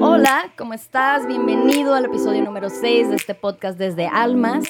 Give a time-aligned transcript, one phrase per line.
[0.00, 1.26] Hola, ¿cómo estás?
[1.26, 4.64] Bienvenido al episodio número 6 de este podcast desde Almas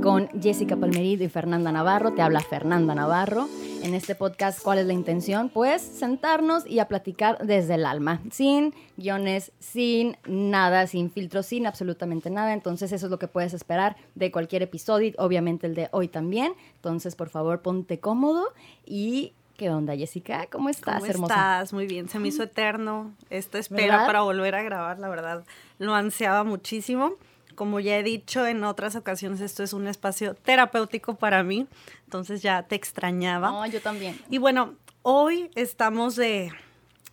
[0.00, 2.12] con Jessica Palmerid y Fernanda Navarro.
[2.12, 3.48] Te habla Fernanda Navarro.
[3.82, 5.48] En este podcast, ¿cuál es la intención?
[5.48, 11.66] Pues sentarnos y a platicar desde el alma, sin guiones, sin nada, sin filtros, sin
[11.66, 12.52] absolutamente nada.
[12.52, 16.52] Entonces eso es lo que puedes esperar de cualquier episodio, obviamente el de hoy también.
[16.76, 18.52] Entonces, por favor, ponte cómodo
[18.84, 20.46] y ¿Qué onda, Jessica?
[20.50, 21.74] ¿Cómo estás, ¿Cómo estás?
[21.74, 25.44] Muy bien, se me hizo eterno esta espera para volver a grabar, la verdad.
[25.78, 27.16] Lo ansiaba muchísimo.
[27.60, 31.66] Como ya he dicho en otras ocasiones, esto es un espacio terapéutico para mí,
[32.06, 33.50] entonces ya te extrañaba.
[33.50, 34.18] No, yo también.
[34.30, 36.54] Y bueno, hoy estamos de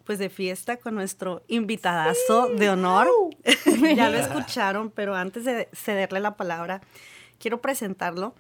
[0.06, 3.10] pues de fiesta con nuestro invitadazo de honor.
[3.98, 6.80] ya lo escucharon, pero antes de cederle la palabra,
[7.40, 8.34] quiero presentarlo.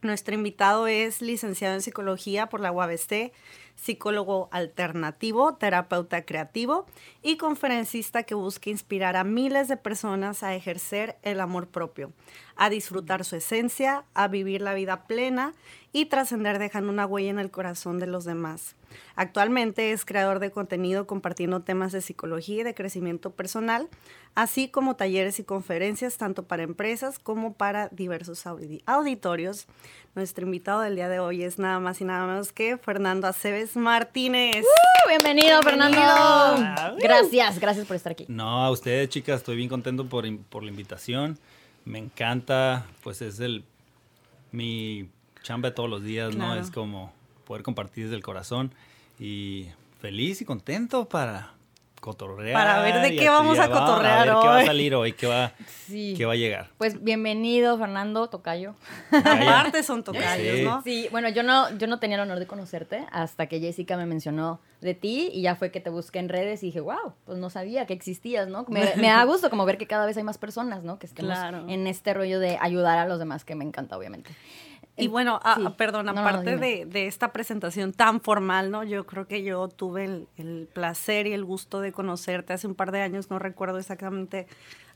[0.00, 3.32] Nuestro invitado es licenciado en psicología por la UABC,
[3.76, 6.86] psicólogo alternativo, terapeuta creativo
[7.22, 12.12] y conferencista que busca inspirar a miles de personas a ejercer el amor propio,
[12.56, 15.54] a disfrutar su esencia, a vivir la vida plena
[15.92, 18.74] y trascender dejando una huella en el corazón de los demás.
[19.16, 23.88] Actualmente es creador de contenido compartiendo temas de psicología y de crecimiento personal,
[24.34, 29.66] así como talleres y conferencias tanto para empresas como para diversos auditorios.
[30.14, 33.76] Nuestro invitado del día de hoy es nada más y nada menos que Fernando Aceves
[33.76, 34.64] Martínez.
[35.08, 35.98] bienvenido, Fernando.
[37.00, 38.24] Gracias, gracias por estar aquí.
[38.28, 41.36] No, a ustedes, chicas, estoy bien contento por, por la invitación.
[41.84, 43.64] Me encanta, pues es el
[44.52, 45.08] mi
[45.42, 46.54] chamba de todos los días, ¿no?
[46.54, 47.12] Es como
[47.44, 48.72] poder compartir desde el corazón
[49.18, 49.66] y
[50.00, 51.54] feliz y contento para
[52.04, 52.52] cotorrear.
[52.52, 54.42] Para ver de qué vamos a cotorrear hoy.
[54.42, 55.52] qué va a salir hoy, qué va,
[55.88, 56.68] qué va a llegar.
[56.76, 58.74] Pues bienvenido, Fernando, tocayo.
[59.10, 60.82] Aparte son tocayos, ¿no?
[60.82, 64.04] Sí, bueno, yo no, yo no tenía el honor de conocerte hasta que Jessica me
[64.04, 67.38] mencionó de ti y ya fue que te busqué en redes y dije, wow, pues
[67.38, 68.66] no sabía que existías, ¿no?
[68.68, 70.98] Me, da gusto como ver que cada vez hay más personas, ¿no?
[70.98, 71.38] Que estemos
[71.68, 74.30] en este rollo de ayudar a los demás, que me encanta, obviamente.
[74.96, 75.40] Y bueno,
[75.76, 78.84] perdón, aparte de, esta presentación tan formal, ¿no?
[78.84, 82.92] Yo creo que yo tuve el, placer y el gusto de conocerte hace un par
[82.92, 84.46] de años, no recuerdo exactamente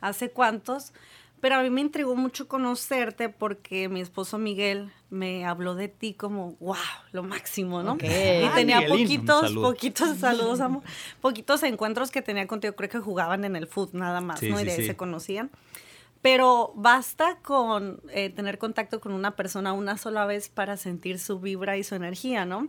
[0.01, 0.93] hace cuántos,
[1.41, 6.15] pero a mí me intrigó mucho conocerte porque mi esposo Miguel me habló de ti
[6.15, 6.77] como, wow,
[7.13, 7.97] lo máximo, ¿no?
[7.97, 10.83] Y tenía poquitos, poquitos, saludos, amor,
[11.21, 14.61] poquitos encuentros que tenía contigo, creo que jugaban en el foot nada más, ¿no?
[14.61, 15.51] Y de ahí se conocían.
[16.21, 21.39] Pero basta con eh, tener contacto con una persona una sola vez para sentir su
[21.39, 22.69] vibra y su energía, ¿no?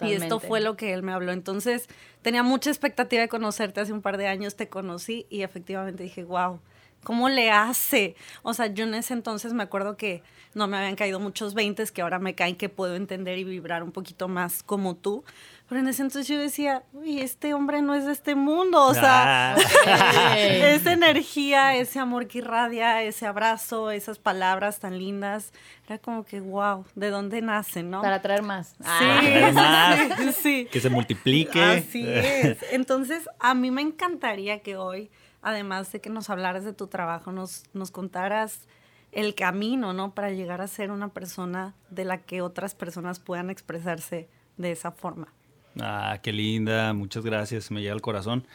[0.00, 1.32] Y esto fue lo que él me habló.
[1.32, 1.88] Entonces,
[2.22, 6.24] tenía mucha expectativa de conocerte hace un par de años, te conocí y efectivamente dije,
[6.24, 6.60] wow,
[7.08, 8.16] ¿cómo le hace?
[8.42, 11.90] O sea, yo en ese entonces me acuerdo que no me habían caído muchos veintes
[11.90, 15.24] que ahora me caen que puedo entender y vibrar un poquito más como tú.
[15.70, 18.84] Pero en ese entonces yo decía, uy, este hombre no es de este mundo.
[18.84, 25.54] O sea, ah, esa energía, ese amor que irradia, ese abrazo, esas palabras tan lindas,
[25.86, 28.02] era como que, wow, ¿de dónde nacen, no?
[28.02, 28.76] Para traer más.
[28.84, 29.96] Ah.
[30.18, 31.62] Sí, sí, Que se multiplique.
[31.62, 32.58] Así es.
[32.70, 35.10] Entonces, a mí me encantaría que hoy,
[35.42, 38.66] además de que nos hablaras de tu trabajo, nos, nos contaras
[39.12, 40.14] el camino, ¿no?
[40.14, 44.92] Para llegar a ser una persona de la que otras personas puedan expresarse de esa
[44.92, 45.32] forma.
[45.80, 48.46] Ah, qué linda, muchas gracias, me llega al corazón.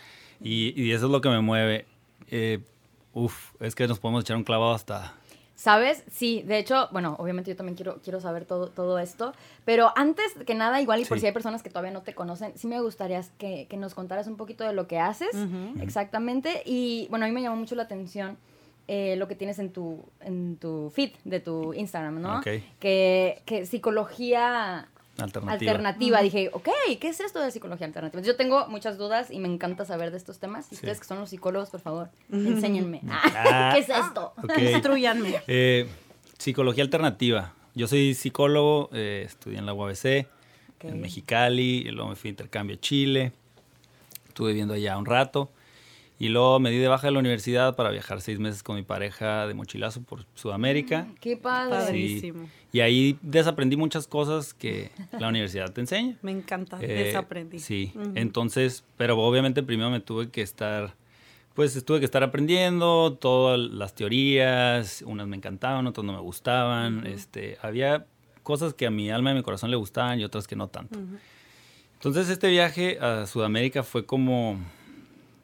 [0.41, 1.85] Y, eso es lo que me mueve.
[2.27, 2.59] Eh,
[3.13, 5.15] uf, es que nos podemos echar un clavado hasta...
[5.56, 6.03] ¿Sabes?
[6.12, 9.34] Sí, de hecho, bueno, obviamente yo también quiero, quiero saber todo, todo esto,
[9.66, 12.58] pero antes que nada, igual y por si hay personas que todavía no te conocen,
[12.58, 15.36] sí me gustaría que, nos contaras un poquito de lo que haces,
[15.80, 18.38] exactamente, y bueno, a mí me llamó mucho la atención
[18.88, 22.42] eh, lo que tienes en tu, en tu feed de tu Instagram, ¿no?
[22.42, 26.22] Que, que psicología alternativa.
[26.22, 26.69] Dije, ok,
[27.00, 28.22] ¿qué es esto de psicología alternativa?
[28.24, 30.72] Yo tengo muchas dudas y me encanta saber de estos temas.
[30.72, 33.01] Y ustedes que son los psicólogos, por favor, enséñenme.
[33.09, 34.33] Ah, ¿Qué es esto?
[34.57, 35.42] Instruyanme.
[35.48, 35.88] Eh,
[36.38, 37.54] psicología alternativa.
[37.75, 40.27] Yo soy psicólogo, eh, estudié en la UABC,
[40.81, 43.31] en Mexicali, y luego me fui a intercambio a Chile.
[44.27, 45.50] Estuve viviendo allá un rato.
[46.24, 48.84] Y luego me di de baja de la universidad para viajar seis meses con mi
[48.84, 51.04] pareja de mochilazo por Sudamérica.
[51.04, 52.48] Mm, ¡Qué padrísimo!
[52.72, 54.90] Y ahí desaprendí muchas cosas que
[55.20, 56.18] la universidad te enseña.
[56.22, 57.60] Me encanta, eh, desaprendí.
[57.60, 60.96] Sí, entonces, pero obviamente primero me tuve que estar,
[61.56, 67.06] pues tuve que estar aprendiendo todas las teorías, unas me encantaban, otras no me gustaban,
[67.06, 68.06] este, había
[68.44, 70.70] cosas que a mi alma y a mi corazón le gustaban y otras que no
[70.70, 71.00] tanto.
[71.96, 74.58] Entonces este viaje a Sudamérica fue como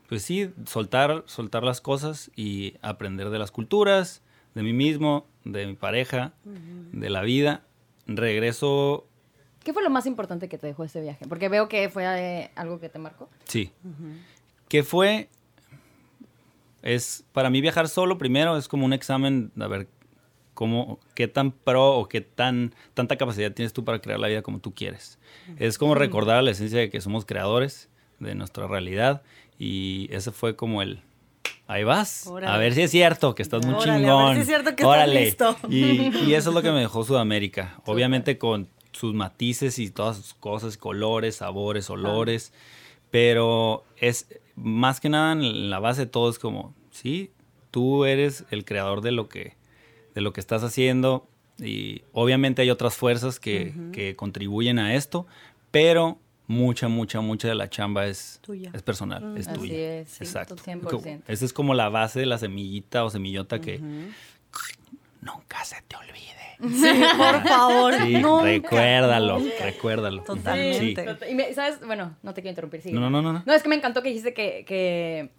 [0.10, 4.24] pues sí, soltar, soltar las cosas y aprender de las culturas,
[4.56, 7.62] de mí mismo, de mi pareja, de la vida.
[8.08, 9.06] Regreso.
[9.64, 11.28] ¿Qué fue lo más importante que te dejó ese viaje?
[11.30, 13.30] Porque veo que fue eh, algo que te marcó.
[13.44, 13.72] Sí.
[14.68, 15.30] ¿Qué fue?
[16.82, 19.88] Es para mí viajar solo primero es como un examen a ver
[20.56, 24.42] cómo qué tan pro o qué tan tanta capacidad tienes tú para crear la vida
[24.42, 25.20] como tú quieres.
[25.60, 29.22] Es como recordar la esencia de que somos creadores de nuestra realidad
[29.60, 31.02] y ese fue como el
[31.70, 32.28] ahí vas.
[32.28, 34.10] A ver si es cierto que estás muy chingón.
[34.10, 35.58] A ver si es cierto que estás listo.
[35.70, 37.80] Y, eso es lo que me dejó Sudamérica.
[37.86, 42.54] Obviamente con sus matices y todas sus cosas, colores, sabores, olores.
[43.12, 47.32] Pero es más que nada en la base de todo es como, sí,
[47.70, 49.56] tú eres el creador de lo que,
[50.16, 51.28] de lo que estás haciendo.
[51.60, 55.28] Y obviamente hay otras fuerzas que, que contribuyen a esto,
[55.72, 56.18] pero
[56.50, 58.72] mucha, mucha, mucha de la chamba es, tuya.
[58.74, 59.72] es personal, es tuya.
[59.72, 60.56] Así es, Exacto.
[60.56, 61.22] 100%.
[61.28, 63.78] Esa es como la base de la semillita o semillota que
[65.22, 66.58] nunca se te olvide.
[66.60, 67.94] Sí, por favor.
[67.94, 70.24] Sí, recuérdalo, recuérdalo.
[70.24, 71.18] Totalmente.
[71.30, 71.86] Y ¿Sabes?
[71.86, 72.82] Bueno, no te quiero interrumpir.
[72.82, 72.96] Sigue.
[72.96, 73.44] No, no, no, no.
[73.46, 75.30] No, es que me encantó que dijiste que, que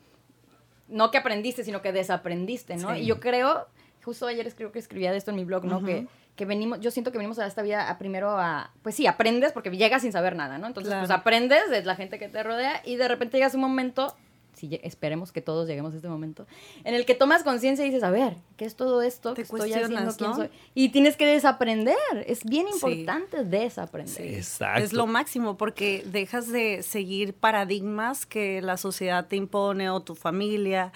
[0.87, 2.97] no que aprendiste, sino que desaprendiste, ¿no?
[2.97, 3.67] Y yo creo,
[4.05, 5.83] justo ayer creo que escribía de esto en mi blog, ¿no?
[5.85, 6.07] Que
[6.37, 9.53] que venimos, yo siento que venimos a esta vida a primero a, pues sí, aprendes
[9.53, 10.67] porque llegas sin saber nada, ¿no?
[10.67, 13.63] Entonces, pues aprendes de la gente que te rodea y de repente llegas a un
[13.63, 14.17] momento,
[14.55, 16.47] si esperemos que todos lleguemos a este momento,
[16.85, 19.35] en el que tomas conciencia y dices, a ver, ¿qué es todo esto?
[19.35, 20.15] Te estoy haciendo?
[20.17, 20.51] ¿Quién soy?
[20.75, 21.97] Y tienes que desaprender.
[22.27, 24.35] Es bien importante desaprender.
[24.35, 24.83] Exacto.
[24.83, 30.15] Es lo máximo porque dejas de seguir paradigmas que la sociedad te impone o tu
[30.15, 30.93] familia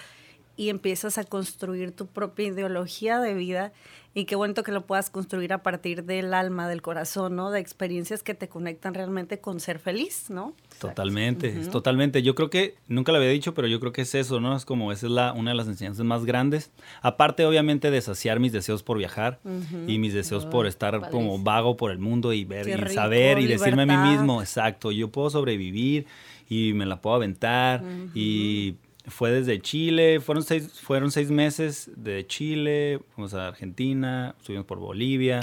[0.57, 3.73] y empiezas a construir tu propia ideología de vida
[4.17, 7.51] y qué bonito que lo puedas construir a partir del alma, del corazón, ¿no?
[7.51, 10.53] De experiencias que te conectan realmente con ser feliz, ¿no?
[10.79, 12.23] Totalmente, totalmente.
[12.23, 14.55] Yo creo que, nunca lo había dicho, pero yo creo que es eso, ¿no?
[14.55, 16.71] Es como, esa es la, una de las enseñanzas más grandes.
[17.01, 19.41] Aparte, obviamente, de saciar mis deseos por viajar
[19.85, 23.47] y mis deseos por estar como vago por el mundo y ver y saber y
[23.47, 26.07] decirme a mí mismo, exacto, yo puedo sobrevivir
[26.47, 28.75] y me la puedo aventar y
[29.07, 34.79] fue desde Chile, fueron seis, fueron seis meses de Chile, fuimos a Argentina, subimos por
[34.79, 35.41] Bolivia,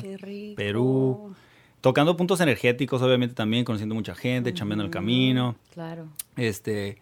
[0.57, 1.35] Perú,
[1.81, 5.57] tocando puntos energéticos, obviamente también, conociendo mucha gente, chambeando el camino.
[5.73, 6.07] Claro.
[6.37, 6.99] Este,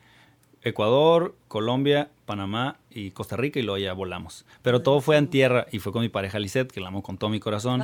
[0.63, 4.45] Ecuador, Colombia, Panamá y Costa Rica y luego ya volamos.
[4.63, 7.17] Pero todo fue en tierra y fue con mi pareja Lisette, que la amo con
[7.17, 7.83] todo mi corazón.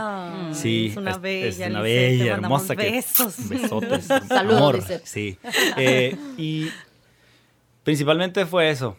[0.53, 2.75] sí, es una bella, es una bella hermosa.
[2.75, 3.37] Besos.
[3.37, 4.05] Que, besotes.
[4.29, 5.39] Saludos, Sí.
[5.79, 6.69] Eh, y
[7.87, 8.97] Principalmente fue eso.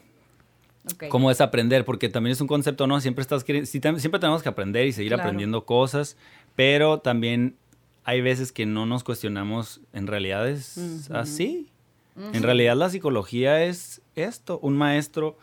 [0.94, 1.10] Okay.
[1.10, 3.01] Cómo desaprender, porque también es un concepto, ¿no?
[3.01, 6.16] Siempre, estás, siempre tenemos que aprender y seguir aprendiendo cosas,
[6.56, 7.57] pero también
[8.06, 11.69] hay veces que no nos cuestionamos en realidad es así.
[12.16, 14.57] En realidad la psicología es esto.
[14.62, 15.38] Un maestro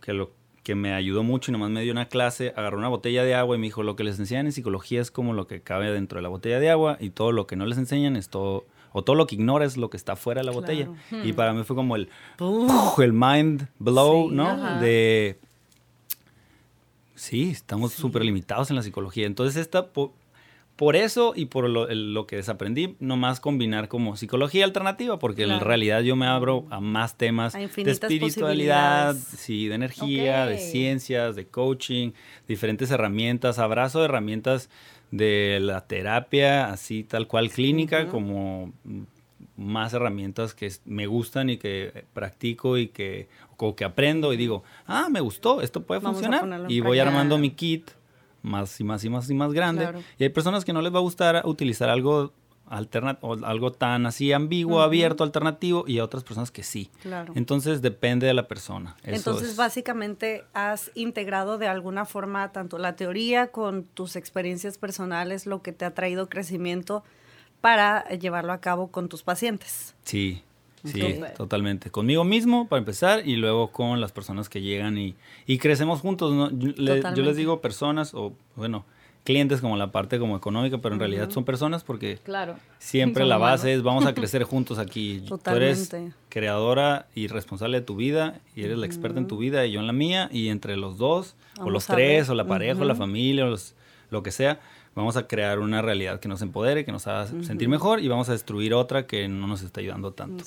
[0.00, 0.30] que, lo,
[0.62, 3.56] que me ayudó mucho y nomás me dio una clase, agarró una botella de agua
[3.56, 6.18] y me dijo, lo que les enseñan en psicología es como lo que cabe dentro
[6.18, 8.66] de la botella de agua y todo lo que no les enseñan es todo
[8.96, 10.88] o todo lo que ignores es lo que está fuera de la botella.
[11.22, 12.08] Y para mí fue como el,
[12.38, 14.80] el mind blow, ¿no?
[14.80, 15.38] De,
[17.14, 19.26] sí, estamos súper limitados en la psicología.
[19.26, 25.42] Entonces, esta, por, eso y por lo, que desaprendí, nomás combinar como psicología alternativa, porque
[25.42, 31.36] en realidad yo me abro a más temas de espiritualidad, sí, de energía, de ciencias,
[31.36, 32.12] de coaching,
[32.48, 34.70] diferentes herramientas, abrazo de herramientas
[35.10, 38.72] de la terapia, así tal cual clínica, como
[39.56, 44.62] más herramientas que me gustan y que practico y que, o que aprendo y digo,
[44.86, 46.66] ah, me gustó, esto puede funcionar.
[46.68, 47.90] Y voy armando mi kit
[48.42, 49.88] más y más y más y más grande.
[50.18, 52.32] Y hay personas que no les va a gustar utilizar algo
[52.68, 56.90] algo tan así ambiguo, abierto, alternativo, y a otras personas que sí.
[57.02, 57.32] Claro.
[57.36, 58.96] Entonces depende de la persona.
[59.02, 65.62] Entonces básicamente has integrado de alguna forma tanto la teoría con tus experiencias personales, lo
[65.62, 67.04] que te ha traído crecimiento
[67.60, 69.94] para llevarlo a cabo con tus pacientes.
[70.04, 70.42] Sí,
[70.84, 71.90] sí, totalmente.
[71.90, 76.32] Conmigo mismo, para empezar, y luego con las personas que llegan y, y crecemos juntos.
[76.32, 76.50] ¿no?
[76.50, 78.84] yo les digo personas, o bueno,
[79.26, 82.54] clientes como la parte como económica, pero en realidad son personas porque claro.
[82.78, 85.20] siempre la base es vamos a crecer juntos aquí.
[85.28, 85.84] Totalmente.
[85.90, 89.66] Tú eres creadora y responsable de tu vida y eres la experta en tu vida
[89.66, 92.80] y yo en la mía y entre los dos o los tres o la pareja
[92.80, 93.56] o la familia o
[94.10, 94.60] lo que sea,
[94.94, 98.28] vamos a crear una realidad que nos empodere, que nos haga sentir mejor y vamos
[98.28, 100.44] a destruir otra que no nos está ayudando tanto.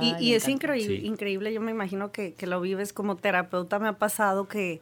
[0.00, 3.98] y, es increíble, increíble, yo me imagino que, que lo vives como terapeuta, me ha
[3.98, 4.80] pasado que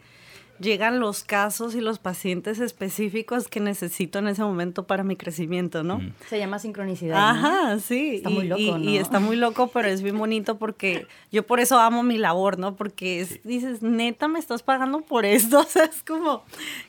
[0.60, 5.82] llegan los casos y los pacientes específicos que necesito en ese momento para mi crecimiento,
[5.82, 6.00] ¿no?
[6.28, 7.16] Se llama sincronicidad.
[7.16, 8.16] Ajá, sí.
[8.16, 11.78] Está muy loco, y, está muy loco, pero es bien bonito porque yo por eso
[11.78, 12.76] amo mi labor, ¿no?
[12.76, 15.60] Porque dices, neta, me estás pagando por esto.
[15.70, 16.42] O sea, es como,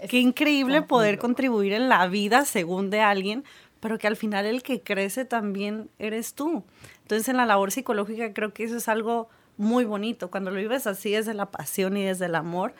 [0.10, 3.44] qué increíble poder contribuir en la vida según de alguien,
[3.80, 6.63] pero que al final el que crece también eres tú.
[7.04, 10.32] Entonces, en la labor psicológica creo que eso es algo muy bonito.
[10.32, 12.74] Cuando lo vives así desde la pasión y desde el amor,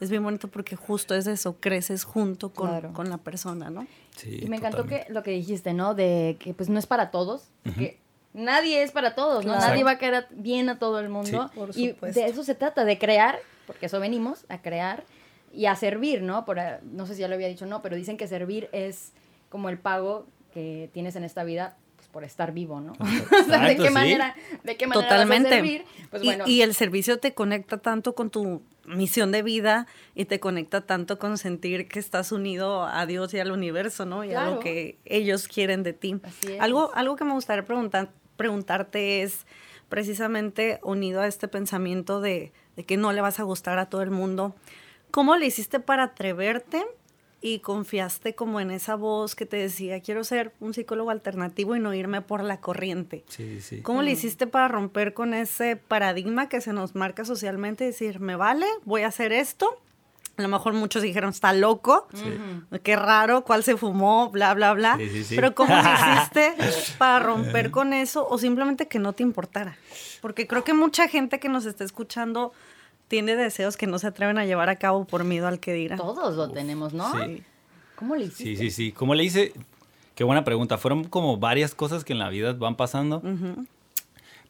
[0.00, 3.86] es bien bonito porque justo es eso, creces junto con, con la persona, ¿no?
[4.16, 5.94] Sí, y me encantó que lo que dijiste, ¿no?
[5.94, 7.98] De que pues no es para todos, que
[8.32, 9.54] nadie es para todos, ¿no?
[9.54, 11.50] Nadie va a quedar bien a todo el mundo.
[11.74, 15.04] y de eso se trata, de crear, porque eso venimos, a crear
[15.52, 16.44] y a servir, ¿no?
[16.44, 19.12] Por, no sé si ya lo había dicho no, pero dicen que servir es
[19.50, 21.76] como el pago que tienes en esta vida
[22.12, 22.92] por estar vivo, ¿no?
[23.66, 25.50] ¿de qué manera, de qué manera Totalmente.
[25.50, 25.84] servir?
[26.10, 30.80] Pues y, el servicio te conecta tanto con tu misión de vida y te conecta
[30.80, 34.24] tanto con sentir que estás unido a Dios y al universo, ¿no?
[34.24, 36.20] Y a lo que ellos quieren de ti.
[36.58, 39.46] Algo, algo que me gustaría preguntar, preguntarte es
[39.88, 44.02] precisamente unido a este pensamiento de, de que no le vas a gustar a todo
[44.02, 44.54] el mundo.
[45.10, 46.84] ¿Cómo le hiciste para atreverte
[47.40, 51.80] y confiaste como en esa voz que te decía, quiero ser un psicólogo alternativo y
[51.80, 53.24] no irme por la corriente.
[53.28, 53.80] Sí, sí.
[53.80, 54.14] ¿Cómo le mm.
[54.14, 58.66] hiciste para romper con ese paradigma que se nos marca socialmente y decir, me vale,
[58.84, 59.80] voy a hacer esto?
[60.36, 62.08] A lo mejor muchos dijeron, está loco,
[62.82, 64.98] qué raro, cuál se fumó, bla, bla, bla.
[65.28, 66.54] Pero ¿cómo le hiciste
[66.98, 69.76] para romper con eso o simplemente que no te importara?
[70.22, 72.52] Porque creo que mucha gente que nos está escuchando
[73.10, 75.96] tiene deseos que no se atreven a llevar a cabo por miedo al que dirá.
[75.96, 77.12] Todos lo tenemos, ¿no?
[77.12, 77.42] Sí.
[77.96, 78.44] ¿Cómo le hiciste?
[78.44, 78.92] Sí, sí, sí.
[78.92, 79.52] ¿Cómo le hice?
[80.14, 80.78] Qué buena pregunta.
[80.78, 83.20] Fueron como varias cosas que en la vida van pasando.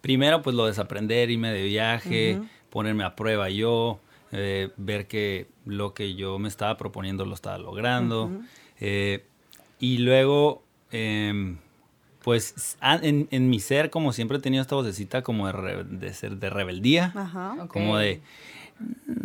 [0.03, 2.39] Primero, pues lo desaprender, irme de viaje,
[2.69, 3.99] ponerme a prueba yo,
[4.31, 8.31] eh, ver que lo que yo me estaba proponiendo lo estaba logrando.
[8.79, 9.25] Eh,
[9.79, 10.63] y luego,
[10.93, 11.57] em,
[12.23, 16.51] pues en, en, mi ser, como siempre he tenido esta vocecita como de, ser de
[16.51, 17.13] rebeldía,
[17.69, 18.21] como de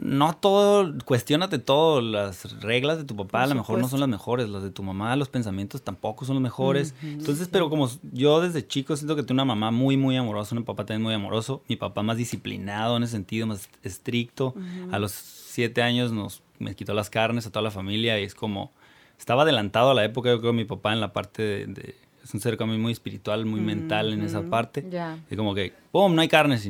[0.02, 4.10] no todo, cuestionate todo, las reglas de tu papá a lo mejor no son las
[4.10, 6.94] mejores, las de tu mamá, los pensamientos tampoco son los mejores.
[7.02, 10.64] Entonces, pero como yo desde chico siento que tengo una mamá muy, muy amorosa, un
[10.64, 14.56] papá también muy amoroso, mi papá más disciplinado en ese sentido, más estricto.
[14.92, 18.36] A los siete años nos, me quitó las carnes a toda la familia y es
[18.36, 18.72] como,
[19.18, 22.40] estaba adelantado a la época, yo creo, mi papá en la parte de es un
[22.40, 24.84] ser muy espiritual, muy mental en esa parte.
[25.30, 26.16] Y como que, ¡pum!
[26.16, 26.66] No hay carnes.
[26.66, 26.70] Y,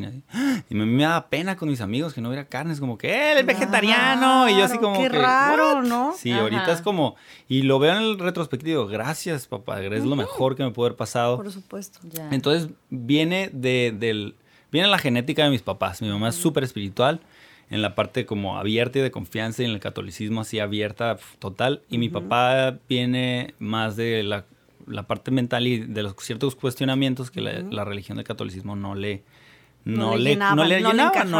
[0.70, 2.82] y me, me da pena con mis amigos que no hubiera carnes.
[2.82, 3.32] Como que, ¡eh!
[3.32, 4.50] Él es vegetariano.
[4.50, 5.18] y yo así como qué que.
[5.18, 6.14] raro, ¿no?
[6.18, 7.16] Sí, ahorita es como.
[7.48, 8.86] Y lo veo en el retrospectivo.
[8.88, 9.82] Gracias, papá.
[9.82, 11.38] Es lo mejor que me pudo haber pasado.
[11.38, 12.00] Por supuesto.
[12.32, 14.36] Entonces, viene de, del.
[14.74, 16.02] Viene la genética de mis papás.
[16.02, 17.22] Mi mamá es súper espiritual
[17.70, 21.82] en la parte como abierta y de confianza y en el catolicismo así abierta total.
[21.90, 24.44] Y mi papá viene más de la
[24.88, 29.24] la parte mental y de los ciertos cuestionamientos que la, religión del catolicismo no le
[29.86, 30.92] no, le, no le, no,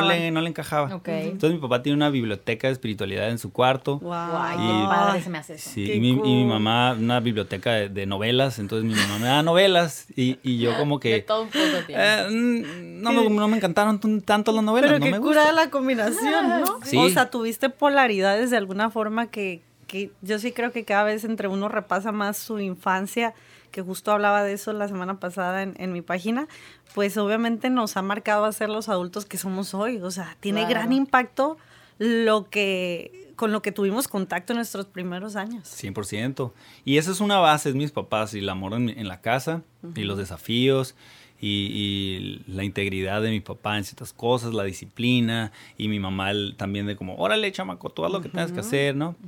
[0.04, 1.02] le no, le, encajaba.
[1.04, 3.98] Entonces mi papá tiene una biblioteca de espiritualidad en su cuarto.
[3.98, 4.14] Wow.
[4.14, 5.72] Y, padre se me hace eso.
[5.72, 8.60] Sí, y, mi, y, mi, mamá una biblioteca de, novelas.
[8.60, 11.10] Entonces mi mamá me da novelas y, y yo como que...
[11.10, 11.60] De todo un poco
[11.90, 14.92] eh, no, me, no me encantaron tanto las novelas.
[14.92, 16.80] Pero no qué cura la combinación, ¿no?
[16.84, 16.98] Sí.
[16.98, 21.24] O sea, tuviste polaridades de alguna forma que que yo sí creo que cada vez
[21.24, 23.34] entre uno repasa más su infancia,
[23.72, 26.48] que justo hablaba de eso la semana pasada en, mi página,
[26.94, 29.98] pues obviamente nos ha marcado a ser los adultos que somos hoy.
[29.98, 31.58] O sea, tiene gran impacto
[31.98, 35.66] lo que con lo que tuvimos contacto en nuestros primeros años.
[35.66, 36.54] 100%.
[36.86, 39.62] Y esa es una base, es mis papás y el amor en, la casa
[39.94, 40.96] y los desafíos
[41.42, 46.86] y, la integridad de mi papá en ciertas cosas, la disciplina y mi mamá también
[46.86, 49.16] de como, órale, chamaco, tú haz lo que tengas que hacer, ¿no?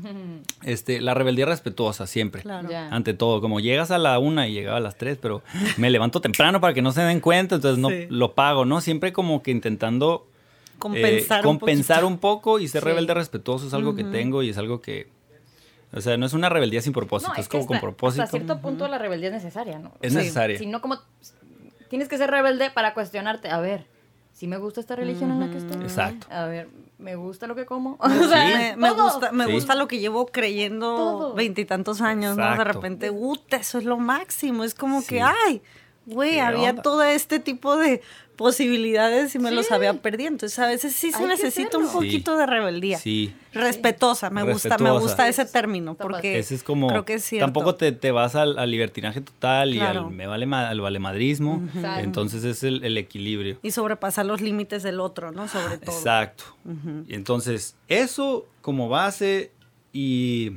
[0.63, 2.43] Este, la rebeldía respetuosa siempre,
[2.91, 5.43] ante todo, como llegas a la una y llegaba a las tres, pero
[5.77, 8.81] me levanto temprano para que no se den cuenta, entonces no lo pago, ¿no?
[8.81, 10.27] Siempre como que intentando
[10.79, 14.57] compensar, eh, compensar un, poco y ser rebelde respetuoso es algo que tengo y es
[14.57, 15.09] algo que
[15.93, 18.23] o sea, no es una rebeldía sin propósito, es, como con propósito.
[18.23, 19.93] Hasta cierto punto la rebeldía es necesaria, ¿no?
[20.01, 20.57] Es necesaria.
[20.57, 20.97] Si no, como
[21.89, 23.87] tienes que ser rebelde para cuestionarte, a ver,
[24.33, 25.81] si me gusta esta religión en la que estoy.
[25.81, 26.27] Exacto.
[26.29, 27.97] A ver, me gusta lo que como.
[28.77, 32.55] me, gusta, me gusta lo que llevo creyendo veintitantos años, ¿no?
[32.55, 33.51] De repente, ¡ut!
[33.53, 34.63] Eso es lo máximo.
[34.63, 35.61] Es como que, ¡ay!
[36.07, 38.01] güey, había todo este tipo de
[38.37, 40.29] posibilidades y me los había perdido.
[40.29, 42.97] Entonces a veces sí se necesita un poquito de rebeldía.
[42.99, 43.33] Sí.
[43.51, 47.47] Respetuosa, me gusta, me gusta ese término, porque ese es como, creo que es cierto.
[47.47, 51.67] tampoco te, te vas al, libertinaje total y al me vale al valemadrismo.
[51.97, 53.57] Entonces es el, equilibrio.
[53.63, 55.47] Y sobrepasar los límites del otro, ¿no?
[55.47, 55.97] Sobre todo.
[55.97, 56.43] Exacto.
[57.07, 59.51] Y entonces, eso como base
[59.91, 60.51] y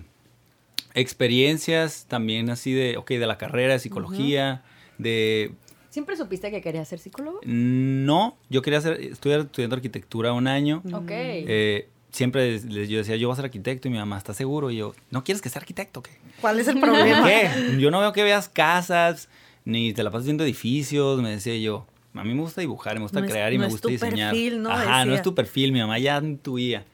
[0.95, 4.63] experiencias también así de, ok, de la carrera de psicología,
[4.99, 5.55] de
[5.91, 7.41] ¿Siempre supiste que querías ser psicólogo?
[7.45, 10.83] No, yo quería ser, estuve estudiando arquitectura un año.
[10.93, 11.11] Ok.
[11.11, 14.71] Eh, siempre yo decía, yo voy a ser arquitecto y mi mamá está seguro.
[14.71, 16.03] Y yo, ¿no quieres que sea arquitecto?
[16.03, 16.13] ¿Qué?
[16.41, 17.27] ¿Cuál es el problema?
[17.27, 17.77] ¿Qué?
[17.79, 19.29] Yo no veo que veas casas,
[19.65, 21.87] ni te la pasas viendo edificios, me decía yo.
[22.13, 24.33] A mí me gusta dibujar, me gusta crear y me gusta diseñar.
[24.33, 24.71] Perfil, ¿no?
[24.71, 26.85] Ajá, no es tu perfil, mi mamá ya intuía.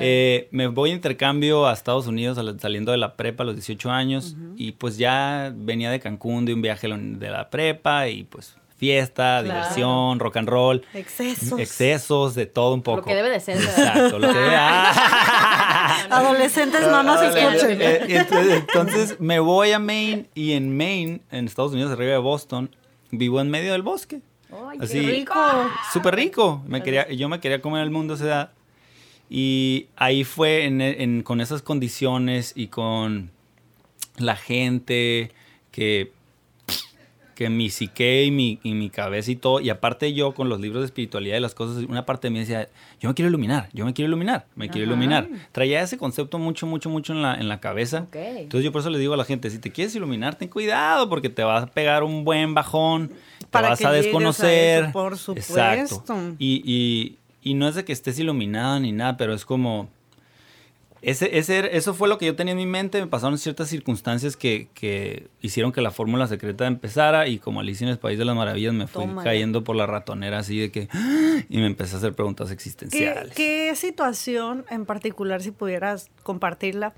[0.00, 3.90] Eh, me voy a intercambio a Estados Unidos saliendo de la prepa a los 18
[3.90, 8.56] años y pues ya venía de Cancún de un viaje de la prepa y pues
[8.78, 10.84] fiesta, diversión, rock and roll.
[10.94, 11.58] Excesos.
[11.58, 13.00] Excesos, de todo un poco.
[13.00, 13.56] Lo que debe de ser.
[13.56, 14.56] Exacto, lo que debe
[16.10, 17.82] Adolescentes no nos escuchen.
[17.82, 22.18] Eh, entonces, entonces, me voy a Maine y en Maine, en Estados Unidos, arriba de
[22.18, 22.74] Boston,
[23.10, 24.20] vivo en medio del bosque.
[24.52, 25.34] ¡Ay, Así, qué rico!
[25.92, 26.62] Súper rico.
[26.66, 28.52] Me quería, yo me quería comer el mundo a esa edad.
[29.30, 33.30] Y ahí fue en, con esas condiciones y con
[34.16, 35.32] la gente
[35.70, 36.12] que,
[37.34, 39.60] que mi psique y mi, y mi cabeza y todo.
[39.60, 42.38] Y aparte yo con los libros de espiritualidad y las cosas, una parte de mí
[42.38, 42.68] decía,
[43.00, 45.28] yo me quiero iluminar, yo me quiero iluminar, me quiero iluminar.
[45.52, 48.06] Traía ese concepto mucho, mucho, mucho en la, en la cabeza.
[48.12, 51.10] Entonces yo por eso le digo a la gente, si te quieres iluminar, ten cuidado
[51.10, 53.12] porque te vas a pegar un buen bajón
[53.50, 54.92] te vas a desconocer.
[54.92, 55.52] por supuesto.
[55.52, 56.34] Exacto.
[56.38, 59.88] Y, y, no es de que estés iluminada ni nada, pero es como...
[61.00, 63.00] Ese, ese, eso fue lo que yo tenía en mi mente.
[63.00, 67.28] Me pasaron ciertas circunstancias que, que hicieron que la fórmula secreta empezara.
[67.28, 70.38] Y como Alicia en el País de las Maravillas, me fui cayendo por la ratonera
[70.40, 70.88] así de que.
[71.48, 73.32] Y me empecé a hacer preguntas existenciales.
[73.32, 76.94] ¿Qué, ¿Qué, situación en particular, si pudieras compartirla,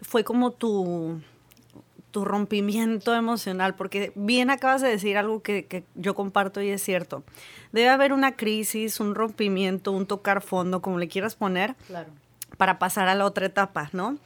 [0.00, 1.20] fue como tu
[2.14, 7.24] tu rompimiento emocional, porque bien acabas de decir algo que, yo comparto y es cierto.
[7.72, 11.74] Debe haber una crisis, un rompimiento, un tocar fondo, como le quieras poner,
[12.56, 14.16] para pasar a la otra etapa, ¿no?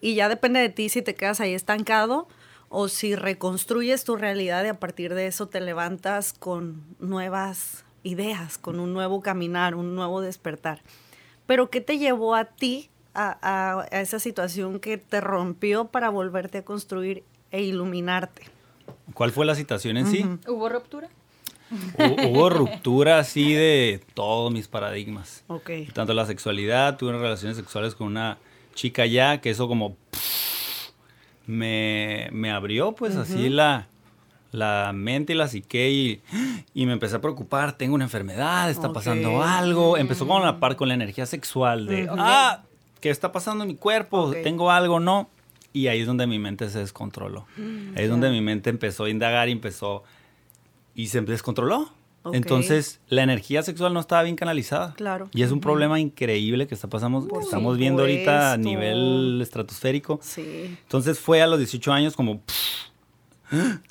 [0.00, 2.28] Y ya depende de ti si te quedas ahí estancado
[2.68, 8.56] o si reconstruyes tu realidad y a partir de eso te levantas con nuevas ideas,
[8.56, 10.80] con un nuevo caminar, un nuevo despertar.
[11.46, 16.64] Pero ¿qué te llevó a ti a, esa situación que te rompió para volverte a
[16.64, 18.42] construir e iluminarte.
[19.14, 20.26] ¿Cuál fue la situación en sí?
[20.48, 21.08] ¿Hubo ruptura?
[22.28, 25.44] Hubo, ruptura así de todos mis paradigmas.
[25.46, 25.70] Ok.
[25.92, 28.38] Tanto la sexualidad, tuve relaciones sexuales con una
[28.74, 29.96] chica ya, que eso como
[31.46, 33.88] me, abrió pues así la,
[34.50, 36.22] la mente y la psique y,
[36.74, 39.96] y, me empecé a preocupar, tengo una enfermedad, está pasando algo.
[39.96, 42.62] Empezó con la par con la energía sexual de, ah,
[43.00, 44.32] ¿qué está pasando en mi cuerpo?
[44.42, 45.00] ¿Tengo algo?
[45.00, 45.28] No.
[45.72, 47.46] Y ahí es donde mi mente se descontroló.
[47.56, 50.04] Mm, ahí es donde mi mente empezó a indagar y empezó
[50.94, 51.92] y se descontroló.
[52.32, 54.94] Entonces, la energía sexual no estaba bien canalizada.
[54.94, 55.28] Claro.
[55.32, 60.20] Y es un problema increíble que está pasando, que estamos viendo ahorita a nivel estratosférico.
[60.22, 60.76] Sí.
[60.82, 62.40] Entonces, fue a los 18 años como,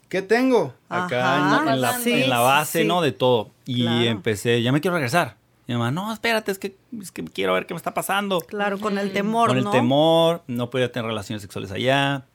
[0.07, 0.73] ¿qué tengo?
[0.87, 1.81] Acá en,
[2.29, 3.01] la, base, ¿no?
[3.01, 3.51] De todo.
[3.65, 5.40] Y empecé, ya me quiero regresar.
[5.71, 8.41] Mi mamá, no, espérate, es que, es que quiero ver qué me está pasando.
[8.41, 12.25] Claro, con el temor, Con el temor, no podía tener relaciones sexuales allá,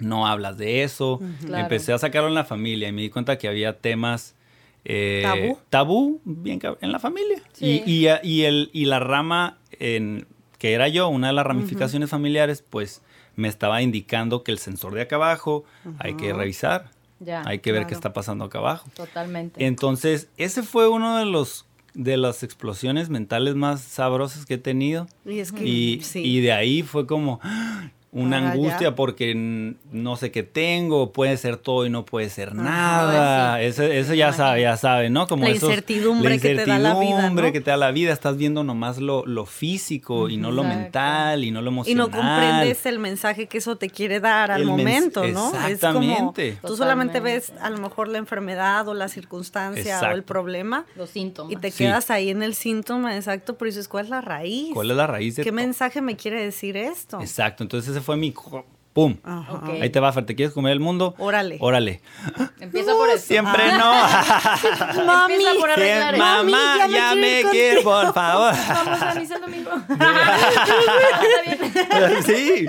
[0.00, 1.20] no hablas de eso.
[1.48, 4.34] Empecé a sacarlo en la familia y me di cuenta que había temas...
[4.84, 5.58] Eh, tabú.
[5.70, 7.40] Tabú, bien en la familia.
[7.60, 10.26] Y, y, el, y la rama en,
[10.58, 13.02] que era yo, una de las ramificaciones familiares, pues
[13.36, 15.64] me estaba indicando que el sensor de acá abajo
[16.00, 16.90] hay que revisar.
[17.20, 18.90] Ya, hay que ver qué está pasando acá abajo.
[18.94, 19.64] Totalmente.
[19.64, 25.06] Entonces, ese fue uno de los de las explosiones mentales más sabrosas que he tenido.
[25.24, 27.40] Y, es que, y de ahí fue como,
[28.14, 29.34] una angustia porque
[29.90, 33.60] no sé qué tengo, puede ser todo y no puede ser nada.
[33.60, 35.26] Eso, ya sabe, ya sabe, ¿no?
[35.26, 37.30] Como la, incertidumbre que te da la vida.
[37.30, 37.52] ¿no?
[37.52, 41.44] que te da la vida, estás viendo nomás lo, lo físico y no lo mental
[41.44, 42.06] y no lo emocional.
[42.06, 45.48] Y no comprendes el mensaje que eso te quiere dar al momento, ¿no?
[45.66, 46.48] Exactamente.
[46.48, 50.22] Es como, tú solamente ves a lo mejor la enfermedad o la circunstancia o el
[50.22, 50.86] problema.
[50.94, 51.52] Los síntomas.
[51.52, 54.72] Y te quedas ahí en el síntoma, exacto, pero dices, ¿cuál es la raíz?
[54.72, 57.20] ¿Cuál es la raíz de ¿Qué mensaje me quiere decir esto?
[57.20, 58.32] Exacto, entonces fue mi...
[58.94, 59.16] ¡Pum!
[59.82, 61.16] Ahí te va, Fer, ¿te quieres comer el mundo?
[61.18, 61.56] Órale.
[61.58, 62.00] Órale.
[62.60, 63.26] Empieza por eso.
[63.26, 64.92] Siempre ah.
[64.94, 65.02] no.
[65.04, 65.34] Mami.
[65.34, 68.54] Empieza por arreglar Mamá, ya me, quiero, por favor.
[68.68, 69.70] Vamos a misa el domingo.
[72.24, 72.66] sí.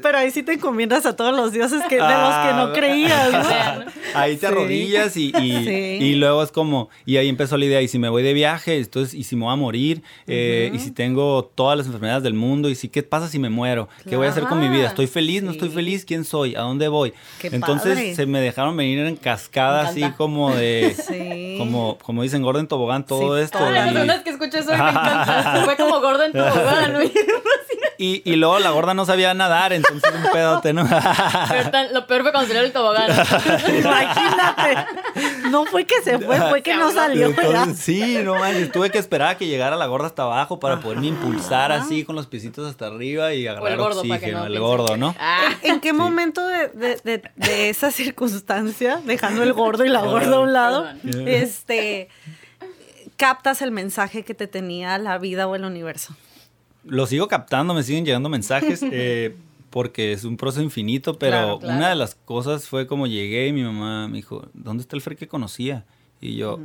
[0.00, 2.72] pero ahí sí te encomiendas a todos los dioses que, de los que no ah,
[2.74, 3.84] creías, ¿no?
[4.14, 7.98] Ahí te arrodillas y, y, luego es como, y ahí empezó la idea, y si
[7.98, 11.44] me voy de viaje, entonces, y si me voy a morir, eh, y si tengo
[11.54, 13.90] todas las enfermedades del mundo, y si, ¿qué pasa si me muero?
[14.08, 14.86] ¿Qué voy a hacer con mi vida?
[14.86, 15.33] ¿Estoy feliz?
[15.42, 16.04] ¿No estoy feliz?
[16.04, 16.54] ¿Quién soy?
[16.54, 17.12] ¿A dónde voy?
[17.42, 23.04] entonces se me dejaron venir en cascada así como de, como, como dicen, Gordon Tobogán,
[23.04, 23.58] todo esto.
[23.58, 25.62] Todas las personas que escuché eso me encanta.
[25.64, 26.94] Fue como Gordon Tobogán.
[28.04, 30.82] Y, y luego la gorda no sabía nadar, entonces un pedote, ¿no?
[31.92, 33.10] lo peor fue cuando salió el tobogán.
[33.78, 34.86] Imagínate.
[35.48, 37.34] No fue que se fue, fue que no salió.
[37.74, 38.70] sí, no manches.
[38.72, 42.14] Tuve que esperar a que llegara la gorda hasta abajo para poderme impulsar así con
[42.14, 44.44] los piecitos hasta arriba y agarrar el gordo, oxígeno.
[44.44, 45.14] el gordo, ¿no?
[45.18, 45.48] Ah.
[45.62, 46.68] ¿En qué momento de,
[47.04, 50.86] de, de, esa circunstancia, dejando el gordo y la gorda a un lado,
[51.26, 52.10] este
[53.16, 56.14] captas el mensaje que te tenía la vida o el universo?
[56.86, 58.82] Lo sigo captando, me siguen llegando mensajes.
[58.96, 59.34] Eh,
[59.70, 63.64] porque es un proceso infinito, pero una de las cosas fue como llegué y mi
[63.64, 65.84] mamá me dijo, ¿dónde está el Fer que conocía?
[66.20, 66.60] Y yo,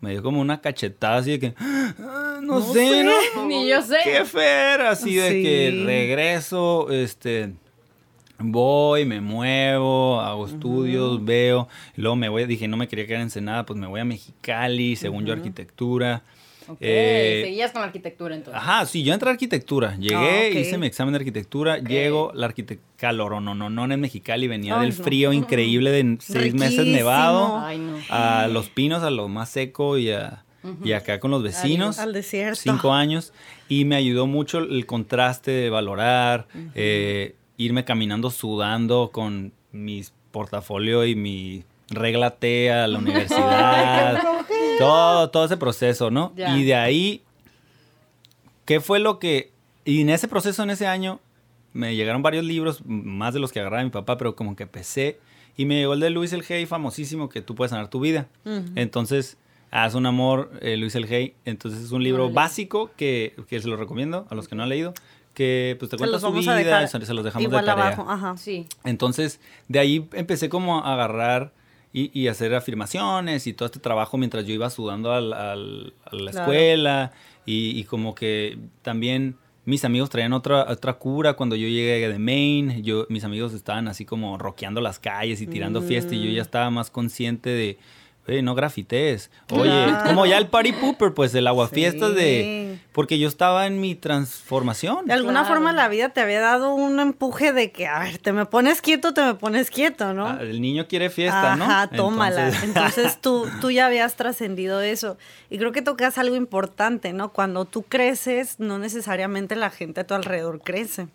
[0.00, 3.12] me dio como una cachetada así de que, ah, no, sé, ¿no?
[3.48, 3.96] Ni yo sé.
[4.04, 4.82] ¿Qué Fer?
[4.82, 7.54] Así de que regreso, este,
[8.38, 11.66] voy, me muevo, hago estudios, veo,
[11.96, 14.04] y luego me voy, dije, no me quería quedar en Ensenada, pues me voy a
[14.04, 16.22] Mexicali, según yo arquitectura.
[16.68, 18.60] Ok, eh, seguías con la arquitectura entonces.
[18.60, 19.96] Ajá, sí, yo entré a arquitectura.
[19.96, 24.00] Llegué, ah, hice mi examen de arquitectura, llego, la arquitectura calor, no, no, no, en
[24.00, 27.62] Mexicali, venía del frío increíble de seis meses nevado
[28.10, 30.10] a Los Pinos, a lo más seco y
[30.82, 31.98] y acá con los vecinos.
[31.98, 32.60] Al desierto.
[32.60, 33.32] Cinco años.
[33.68, 41.04] Y me ayudó mucho el contraste de valorar, eh, irme caminando sudando con mis portafolio
[41.06, 44.22] y mi regla T a la universidad.
[44.78, 46.32] Todo, todo ese proceso, ¿no?
[46.36, 47.22] Y de ahí,
[48.64, 49.52] ¿qué fue lo que...
[49.84, 51.20] Y en ese proceso, en ese año,
[51.72, 55.20] me llegaron varios libros, más de los que agarraba mi papá, pero como que empecé.
[55.56, 58.28] Y me llegó el de Luis El Hey, famosísimo, que tú puedes sanar tu vida.
[58.74, 59.38] Entonces,
[59.70, 61.34] haz un amor, eh, Luis El Hey.
[61.44, 64.68] Entonces, es un libro básico que, que, se lo recomiendo a los que no han
[64.68, 64.94] leído.
[65.34, 67.72] Que pues te cuenta su vida, se los dejamos de tarea.
[67.72, 68.06] Abajo.
[68.08, 68.36] Ajá.
[68.38, 68.66] Sí.
[68.84, 71.52] Entonces, de ahí empecé como a agarrar
[71.98, 77.12] y, hacer afirmaciones y todo este trabajo mientras yo iba sudando a la escuela
[77.46, 82.82] y, como que también mis amigos traían otra, otra cura cuando yo llegué de Maine,
[82.82, 86.42] yo, mis amigos estaban así como roqueando las calles y tirando fiesta y yo ya
[86.42, 87.78] estaba más consciente de
[88.28, 89.30] oye, no grafites.
[89.50, 92.65] Oye, como ya el party pooper, pues el aguafiestas de...
[92.96, 95.04] Porque yo estaba en mi transformación.
[95.04, 98.32] De alguna forma la vida te había dado un empuje de que, a ver, te
[98.32, 100.28] me pones quieto, te me pones quieto, ¿no?
[100.28, 101.66] Ah, el niño quiere fiesta, ¿no?
[101.66, 102.48] Ajá, tómala.
[102.62, 105.18] Entonces, tú, tú ya habías trascendido eso.
[105.50, 107.34] Y creo que tocas algo importante, ¿no?
[107.34, 111.08] Cuando tú creces, no necesariamente la gente a tu alrededor crece.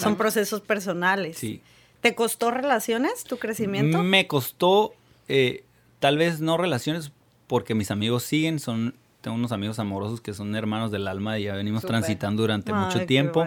[0.00, 1.36] Son procesos personales.
[1.36, 1.60] Sí.
[2.00, 4.02] ¿Te costó relaciones, tu crecimiento?
[4.02, 4.94] Me costó...
[5.28, 5.62] Eh,
[5.98, 7.12] tal vez no relaciones
[7.48, 11.44] porque mis amigos siguen, son tengo unos amigos amorosos que son hermanos del alma y
[11.44, 13.46] ya venimos transitando durante mucho tiempo.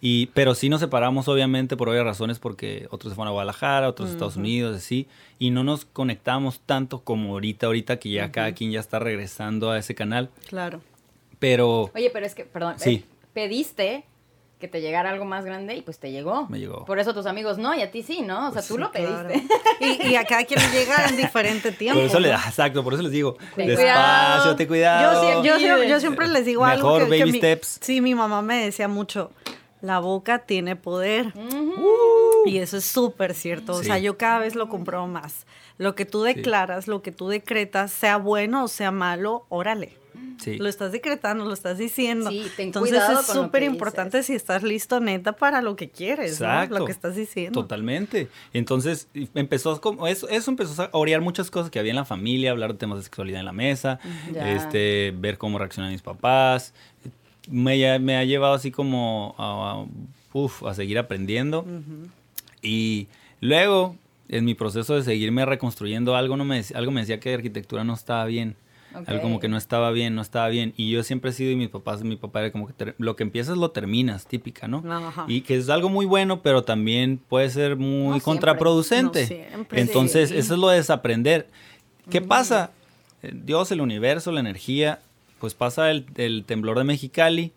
[0.00, 3.88] Y, pero sí nos separamos obviamente por obvias razones porque otros se fueron a Guadalajara,
[3.88, 5.08] otros a Estados Unidos, así.
[5.38, 9.70] Y no nos conectamos tanto como ahorita, ahorita que ya cada quien ya está regresando
[9.70, 10.30] a ese canal.
[10.48, 10.80] Claro.
[11.38, 11.90] Pero...
[11.94, 12.90] Oye, pero es que, perdón, sí.
[12.90, 13.04] Eh,
[13.34, 14.04] pediste
[14.60, 16.46] que te llegara algo más grande y pues te llegó.
[16.48, 16.84] Me llegó.
[16.84, 18.48] Por eso tus amigos no y a ti sí, ¿no?
[18.48, 19.42] O sea, pues tú lo pediste.
[19.80, 21.98] Y, a cada quien le llega en diferente tiempo.
[21.98, 25.42] Por eso le, exacto, por eso les digo, despacio, te cuidado.
[25.42, 27.78] Yo, yo, siempre les digo algo que, baby steps.
[27.80, 29.30] sí, mi mamá me decía mucho,
[29.80, 31.32] la boca tiene poder.
[32.44, 33.72] Y eso es súper cierto.
[33.72, 35.46] O sea, yo cada vez lo compro más.
[35.78, 39.99] Lo que tú declaras, lo que tú decretas, sea bueno o sea malo, órale.
[40.46, 42.30] Lo estás decretando, lo estás diciendo.
[42.30, 46.92] Sí, Entonces es súper importante si estás listo neta para lo que quieres, lo que
[46.92, 47.60] estás diciendo.
[47.60, 48.28] Totalmente.
[48.52, 52.50] Entonces empezó como eso, eso empezó a orear muchas cosas que había en la familia,
[52.50, 54.00] hablar de temas de sexualidad en la mesa,
[54.34, 56.74] este, ver cómo reaccionan mis papás.
[57.48, 59.84] Me, me ha llevado así como a,
[60.68, 61.66] a seguir aprendiendo.
[62.62, 63.08] Y
[63.40, 63.96] luego,
[64.28, 67.94] en mi proceso de seguirme reconstruyendo, algo, no me, algo me decía que arquitectura no
[67.94, 68.56] estaba bien.
[68.92, 70.74] Algo como que no estaba bien, no estaba bien.
[70.76, 73.22] Y yo siempre he sido, y mis papás, mi papá era como que lo que
[73.22, 74.82] empiezas lo terminas, típica, ¿no?
[75.28, 79.48] Y que es algo muy bueno, pero también puede ser muy contraproducente.
[79.72, 81.48] Entonces, eso es lo de desaprender.
[82.10, 82.72] ¿Qué pasa?
[83.22, 85.00] Eh, Dios, el universo, la energía,
[85.38, 87.52] pues pasa el, temblor de Mexicali.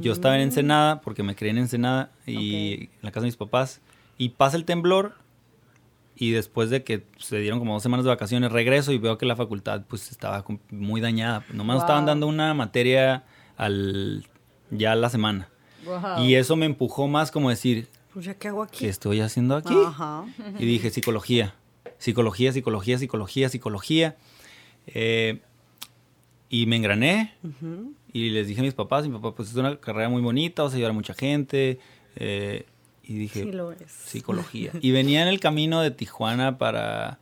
[0.00, 3.36] Yo estaba en Ensenada, porque me creí en Ensenada, y en la casa de mis
[3.36, 3.80] papás.
[4.16, 5.14] Y pasa el temblor,
[6.16, 9.26] y después de que se dieron como dos semanas de vacaciones, regreso y veo que
[9.26, 11.44] la facultad pues estaba muy dañada.
[11.52, 13.24] Nomás estaban dando una materia
[13.56, 14.26] al
[14.70, 15.48] ya a la semana.
[16.18, 18.78] Y eso me empujó más como decir, pues qué hago aquí.
[18.78, 19.74] ¿Qué estoy haciendo aquí?
[20.58, 21.54] Y dije, psicología,
[21.98, 24.16] psicología, psicología, psicología, psicología.
[24.86, 25.40] Eh,
[26.48, 27.34] y me engrané
[28.12, 30.72] y les dije a mis papás, mi papá, pues es una carrera muy bonita, vas
[30.72, 31.80] a ayudar a mucha gente.
[32.16, 32.66] Eh,
[33.06, 33.90] y dije, sí lo es.
[33.90, 34.72] psicología.
[34.80, 37.18] y venía en el camino de Tijuana para,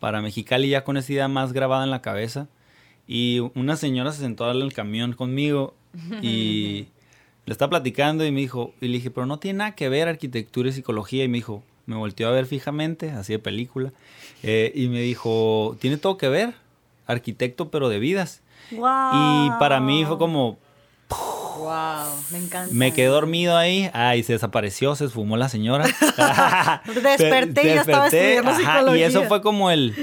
[0.00, 2.48] para Mexicali ya con esa idea más grabada en la cabeza.
[3.06, 5.74] Y una señora se sentó en el camión conmigo
[6.22, 6.86] y
[7.46, 10.08] le estaba platicando y me dijo, y le dije, pero no tiene nada que ver
[10.08, 11.24] arquitectura y psicología.
[11.24, 13.92] Y me dijo, me volteó a ver fijamente, así de película,
[14.42, 16.54] eh, y me dijo, tiene todo que ver,
[17.06, 18.42] arquitecto pero de vidas.
[18.70, 20.58] Y para mí fue como...
[21.56, 22.74] Wow, me encanta.
[22.74, 23.90] Me quedé dormido ahí.
[23.92, 25.84] Ay, se desapareció, se esfumó la señora.
[26.86, 28.96] Desperté y ya estaba estudiando psicología.
[28.96, 29.94] Y eso fue como el...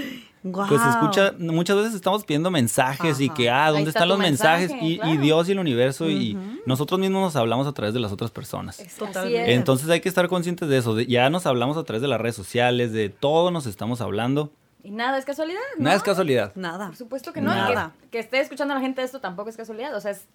[0.44, 4.72] Pues escucha, muchas veces estamos pidiendo mensajes y que, ah, ¿dónde están los mensajes?
[4.82, 6.36] y, Dios y el universo y
[6.66, 8.82] nosotros mismos nos hablamos a través de las otras personas.
[8.98, 9.54] Totalmente.
[9.54, 11.00] Entonces hay que estar conscientes de eso.
[11.02, 14.52] ya nos hablamos a través de las redes sociales, de todo nos estamos hablando.
[14.84, 15.60] Y nada es casualidad.
[15.78, 15.86] ¿no?
[15.86, 16.54] Nada es casualidad.
[16.56, 16.88] Nada.
[16.88, 17.54] Por supuesto que no.
[17.54, 17.94] Nada.
[18.10, 19.96] Que, esté escuchando a la gente esto tampoco es casualidad.
[19.96, 20.28] O sea, es,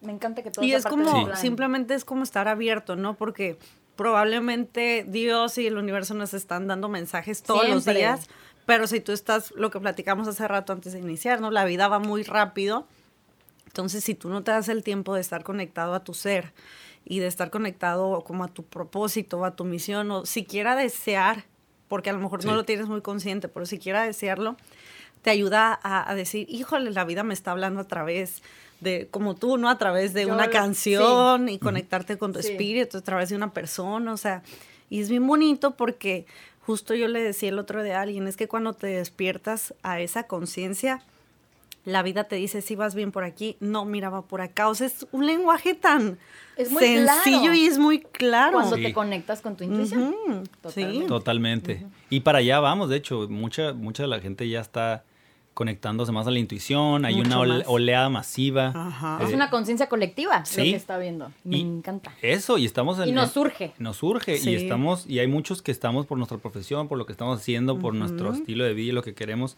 [0.00, 3.14] me encanta que todo Y es como, simplemente es como estar abierto, ¿no?
[3.14, 3.58] Porque
[3.96, 8.28] probablemente Dios y el universo nos están dando mensajes todos los días
[8.68, 11.50] pero si tú estás, lo que platicamos hace rato antes de iniciar, ¿no?
[11.50, 12.86] La vida va muy rápido.
[13.64, 16.52] Entonces, si tú no te das el tiempo de estar conectado a tu ser
[17.02, 21.46] y de estar conectado como a tu propósito, a tu misión, o siquiera desear,
[21.88, 24.58] porque a lo mejor no lo tienes muy consciente, pero siquiera desearlo,
[25.28, 28.42] te ayuda a, decir, híjole, la vida me está hablando a través
[28.80, 29.68] de, como tú, ¿no?
[29.68, 34.12] A través de una canción y conectarte con tu espíritu, a través de una persona,
[34.12, 34.42] o sea,
[34.88, 36.24] y es bien bonito porque
[36.68, 40.24] Justo yo le decía el otro de alguien, es que cuando te despiertas a esa
[40.24, 41.00] conciencia,
[41.86, 44.68] la vida te dice si vas bien por aquí, no, mira, va por acá.
[44.68, 46.18] O sea, es un lenguaje tan
[46.58, 48.58] sencillo y es muy claro.
[48.58, 50.14] Cuando te conectas con tu intuición.
[50.60, 51.00] Totalmente.
[51.00, 51.06] Sí.
[51.08, 51.86] Totalmente.
[52.10, 55.04] Y para allá vamos, de hecho, mucha, mucha de la gente ya está
[55.58, 59.18] conectándose más a la intuición, hay una oleada masiva.
[59.20, 61.32] es una conciencia colectiva lo que está viendo.
[61.42, 62.14] Me encanta.
[62.22, 63.08] Eso, y estamos en...
[63.08, 63.72] Y nos surge.
[63.80, 67.12] Nos surge, y estamos, y hay muchos que estamos por nuestra profesión, por lo que
[67.12, 69.56] estamos haciendo, por nuestro estilo de vida y lo que queremos,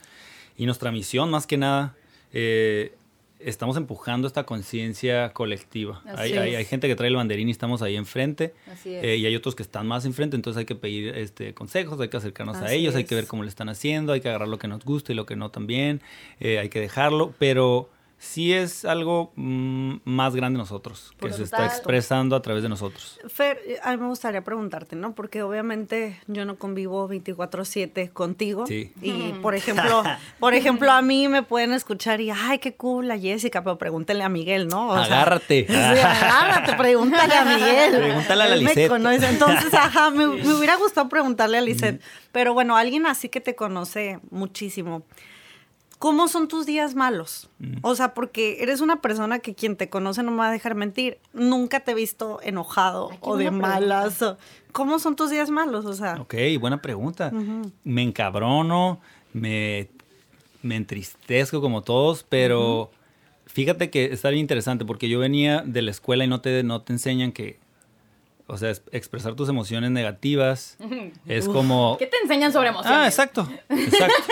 [0.56, 1.94] y nuestra misión más que nada.
[2.32, 2.94] Eh,
[3.42, 6.02] estamos empujando esta conciencia colectiva.
[6.16, 8.54] Hay, hay, gente que trae el banderín y estamos ahí enfrente.
[8.84, 12.08] Eh, y hay otros que están más enfrente, entonces hay que pedir este, consejos, hay
[12.08, 14.58] que acercarnos a ellos, hay que ver cómo le están haciendo, hay que agarrar lo
[14.58, 16.00] que nos gusta y lo que no también,
[16.38, 21.42] eh, hay que dejarlo, pero sí es algo mm, más grande de nosotros, que se
[21.42, 23.18] está expresando a través de nosotros.
[23.28, 25.14] Fer, eh, a mí me gustaría preguntarte, ¿no?
[25.14, 28.66] Porque obviamente yo no convivo 24/7 contigo.
[28.66, 28.92] Sí.
[29.00, 30.02] Y por ejemplo,
[30.38, 34.22] por ejemplo, a mí me pueden escuchar y, ay, qué cool la Jessica, pero pregúntele
[34.22, 34.92] a Miguel, ¿no?
[34.92, 35.66] agárrate.
[35.70, 37.96] agárrate, pregúntale a Miguel.
[37.96, 38.92] Pregúntale a la Lisette.
[39.30, 42.02] Entonces, ajá, me, hubiera gustado preguntarle a Lisette.
[42.32, 45.04] Pero bueno, alguien así que te conoce muchísimo.
[46.00, 47.50] ¿Cómo son tus días malos?
[47.58, 47.76] Mm.
[47.82, 50.74] O sea, porque eres una persona que quien te conoce no me va a dejar
[50.74, 51.18] mentir.
[51.34, 54.24] Nunca te he visto enojado o de malas.
[54.72, 55.84] ¿Cómo son tus días malos?
[55.84, 56.14] O sea.
[56.14, 57.30] Ok, buena pregunta.
[57.84, 58.98] Me encabrono,
[59.34, 59.90] me,
[60.62, 62.90] me entristezco como todos, pero
[63.44, 66.80] fíjate que está bien interesante porque yo venía de la escuela y no te, no
[66.80, 67.58] te enseñan que
[68.50, 70.76] o sea, expresar tus emociones negativas
[71.26, 71.96] es como...
[71.98, 72.98] ¿Qué te enseñan sobre emociones?
[72.98, 74.22] Ah, exacto, exacto.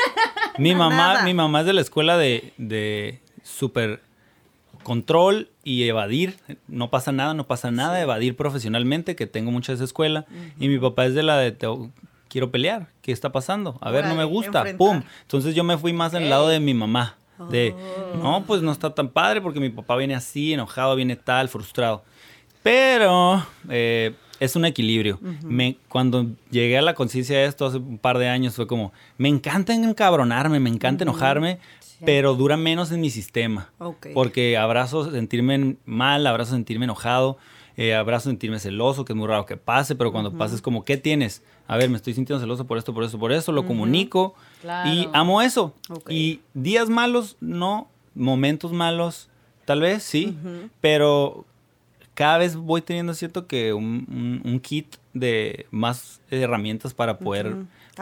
[0.58, 4.00] mi, mamá, mi mamá es de la escuela de, de super
[4.82, 6.38] control y evadir.
[6.66, 8.00] No pasa nada, no pasa nada.
[8.00, 10.24] Evadir profesionalmente, que tengo mucha de esa escuela.
[10.58, 11.56] Y mi papá es de la de...
[12.28, 12.88] quiero pelear.
[13.02, 13.78] ¿Qué está pasando?
[13.80, 14.64] A ver, no me gusta.
[14.76, 15.02] ¡Pum!
[15.22, 17.16] Entonces yo me fui más en el lado de mi mamá.
[17.50, 17.72] De,
[18.14, 18.16] oh.
[18.16, 22.02] no, pues no está tan padre porque mi papá viene así, enojado, viene tal, frustrado.
[22.62, 25.18] Pero eh, es un equilibrio.
[25.42, 28.92] me, cuando llegué a la conciencia de esto hace un par de años fue como,
[29.16, 31.58] me encanta encabronarme, me encanta enojarme,
[32.04, 33.70] pero dura menos en mi sistema.
[34.14, 37.38] Porque abrazo sentirme mal, abrazo sentirme enojado,
[37.76, 40.84] eh, abrazo sentirme celoso, que es muy raro que pase, pero cuando pasa es como,
[40.84, 41.42] ¿qué tienes?
[41.66, 44.34] A ver, me estoy sintiendo celoso por esto, por esto, por eso, lo comunico
[44.86, 45.74] y amo eso.
[46.08, 49.28] Y días malos, no, momentos malos,
[49.64, 50.36] tal vez sí,
[50.80, 51.44] pero
[52.18, 57.54] cada vez voy teniendo cierto que un, kit de más herramientas para poder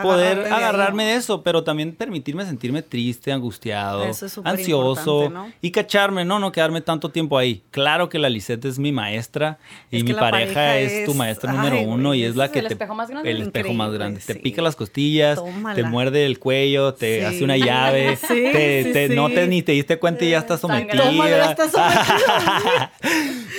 [0.03, 4.05] poder agarrarme de, eso, pero también permitirme sentirme triste, angustiado,
[4.45, 7.63] ansioso y cacharme, no, no quedarme tanto tiempo ahí.
[7.71, 9.59] Claro que la Lisette es mi maestra
[9.91, 12.95] y mi pareja, es, tu maestra número uno y es la que el te espejo
[12.95, 13.31] más grande.
[13.31, 15.41] el espejo más grande, te pica las costillas,
[15.75, 19.99] te muerde el cuello, te hace una llave, te, te no te ni te diste
[19.99, 21.11] cuenta y ya estás sometida.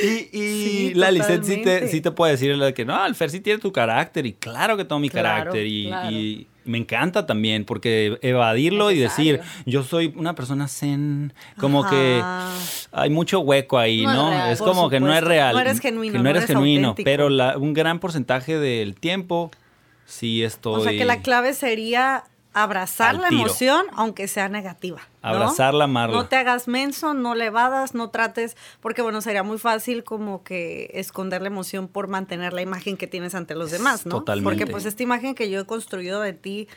[0.03, 3.39] y, y la Lisette sí te, sí te puede decir que no, el Fer sí
[3.39, 5.89] tiene tu carácter y claro que tengo mi carácter y
[6.67, 12.21] me encanta también, porque evadirlo y decir, yo soy una persona zen, como que
[12.91, 14.49] hay mucho hueco ahí, ¿no?
[14.49, 15.55] Es, como que no es real.
[15.55, 16.13] No eres genuino.
[16.13, 19.51] Que no, eres, genuino, pero un gran porcentaje del tiempo
[20.05, 20.81] sí estoy...
[20.81, 22.25] O sea que la clave sería
[22.63, 25.01] abrazar la emoción, aunque sea negativa.
[25.23, 25.29] ¿no?
[25.29, 26.15] Abrazarla, amarla.
[26.15, 30.43] No te hagas menso, no le evadas, no trates, porque bueno, sería muy fácil como
[30.43, 34.19] que esconder la emoción por mantener la imagen que tienes ante los demás, ¿no?
[34.19, 34.43] Totalmente.
[34.43, 36.67] Porque pues esta imagen que yo he construido de ti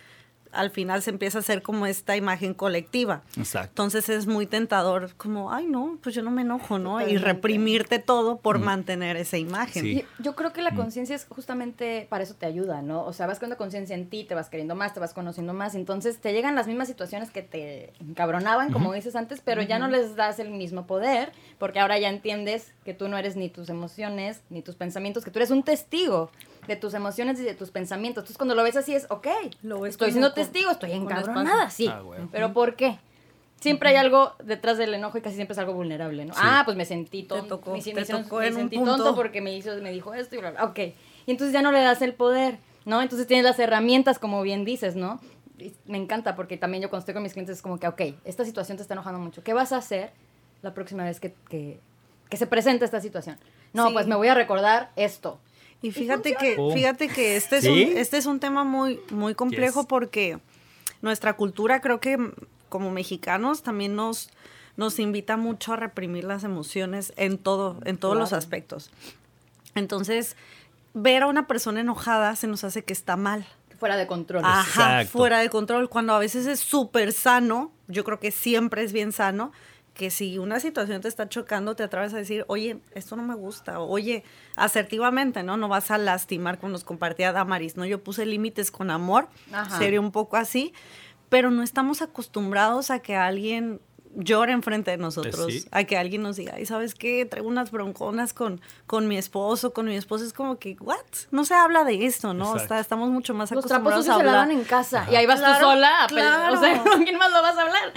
[0.53, 3.23] al final se empieza a hacer como esta imagen colectiva.
[3.37, 3.71] Exacto.
[3.71, 7.07] Entonces es muy tentador como, ay no, pues yo no me enojo, ¿no?
[7.07, 10.05] Y reprimirte todo por mantener esa imagen.
[10.19, 13.05] Yo creo que la conciencia es justamente para eso te ayuda, ¿no?
[13.05, 15.75] O sea, vas con conciencia en ti, te vas queriendo más, te vas conociendo más,
[15.75, 19.89] entonces te llegan las mismas situaciones que te encabronaban, como dices antes, pero ya no
[19.89, 23.69] les das el mismo poder, porque ahora ya entiendes que tú no eres ni tus
[23.69, 26.31] emociones, ni tus pensamientos, que tú eres un testigo
[26.67, 28.23] de tus emociones y de tus pensamientos.
[28.23, 29.27] Entonces, cuando lo ves así es, ok,
[29.63, 31.89] lo estoy siendo testigo, estoy encabronada, sí.
[31.89, 32.99] Ah, pero ¿por qué?
[33.61, 36.33] Siempre hay algo detrás del enojo y casi siempre es algo vulnerable, ¿no?
[36.37, 37.61] Ah, pues me sentí tonto.
[37.71, 40.65] me, sentí tonto porque me, hizo, me dijo esto y bla, bla.
[40.65, 40.79] Ok.
[40.79, 43.03] Y entonces ya no le das el poder, ¿no?
[43.03, 45.21] Entonces tienes las herramientas, como bien dices, ¿no?
[45.87, 48.45] me encanta porque también yo cuando estoy con mis clientes es como que, ok, esta
[48.45, 49.43] situación te está enojando mucho.
[49.43, 50.13] ¿Qué vas a hacer
[50.63, 51.81] la próxima vez que, que,
[52.37, 53.39] se presente esta situación?
[53.73, 55.39] No, pues me voy a recordar esto.
[55.83, 59.85] Y fíjate que, fíjate que este es, un, este es un tema muy, muy complejo
[59.85, 60.39] porque
[61.01, 62.19] nuestra cultura creo que
[62.69, 64.31] como mexicanos también nos,
[64.77, 68.91] nos invita mucho a reprimir las emociones en todo, en todos los aspectos.
[69.75, 70.37] Entonces,
[70.95, 73.47] ver a una persona enojada se nos hace que está mal.
[73.79, 74.43] Fuera de control.
[74.45, 75.89] Ajá, fuera de control.
[75.89, 79.53] Cuando a veces es súper sano, yo creo que siempre es bien sano,
[79.95, 83.35] que si una situación te está chocando, te atreves a decir, oye, esto no me
[83.35, 84.25] gusta, oye,
[84.57, 85.57] asertivamente, ¿no?
[85.57, 87.85] No vas a lastimar, como nos compartía Damaris, ¿no?
[87.85, 89.29] Yo puse límites con amor,
[89.79, 90.73] sería un poco así,
[91.29, 93.81] pero no estamos acostumbrados a que alguien
[94.15, 97.71] llora enfrente de nosotros, pues a que alguien nos diga, y sabes qué, traigo unas
[97.71, 100.97] bronconas con, con mi esposo, con mi esposo, es como que, ¿what?
[101.31, 102.57] No se habla de esto, ¿no?
[102.57, 104.49] Está, estamos mucho más acostumbrados a hablar.
[104.49, 106.57] se en casa, y ahí vas tú sola, claro.
[106.57, 107.93] o sea, ¿con quién más lo vas a hablar?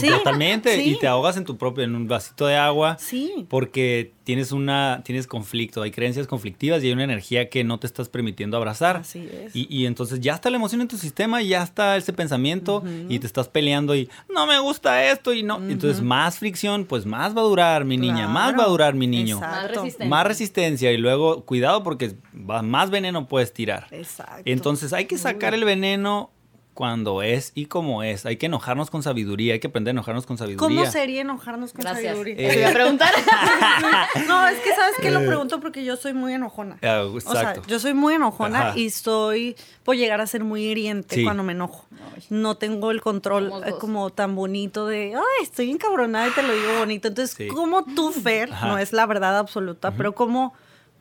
[0.00, 0.08] Sí.
[0.08, 3.46] Totalmente, y te ahogas en tu propio, en un vasito de agua, sí.
[3.48, 7.86] porque tienes una, tienes conflicto, hay creencias conflictivas y hay una energía que no te
[7.86, 8.96] estás permitiendo abrazar.
[8.96, 9.54] Así es.
[9.54, 12.82] Y, y entonces ya está la emoción en tu sistema, y ya está ese pensamiento,
[13.08, 17.06] y te estás peleando y, no me gusta esto, y no entonces, más fricción, pues
[17.06, 19.40] más va a durar mi niña, más va a durar mi niño.
[19.40, 20.06] Más resistencia.
[20.06, 23.86] Más resistencia y luego, cuidado porque más veneno puedes tirar.
[23.90, 24.42] Exacto.
[24.44, 26.30] Entonces, hay que sacar el veneno
[26.74, 28.26] cuando es y como es.
[28.26, 30.58] Hay que enojarnos con sabiduría, hay que aprender a enojarnos con sabiduría.
[30.58, 32.36] ¿Cómo sería enojarnos con sabiduría?
[32.36, 33.10] Te voy a preguntar.
[34.26, 36.76] no, es que sabes que lo pregunto porque yo soy muy enojona.
[36.82, 37.30] Ah, exacto.
[37.30, 41.44] O sea, yo soy muy enojona y soy, puedo llegar a ser muy hiriente cuando
[41.44, 41.86] me enojo.
[42.28, 46.52] No tengo el control eh, como tan bonito de, ay, estoy encabronada y te lo
[46.52, 47.08] digo bonito.
[47.08, 50.54] Entonces, ¿cómo tú, Fer, no es la verdad absoluta, pero cómo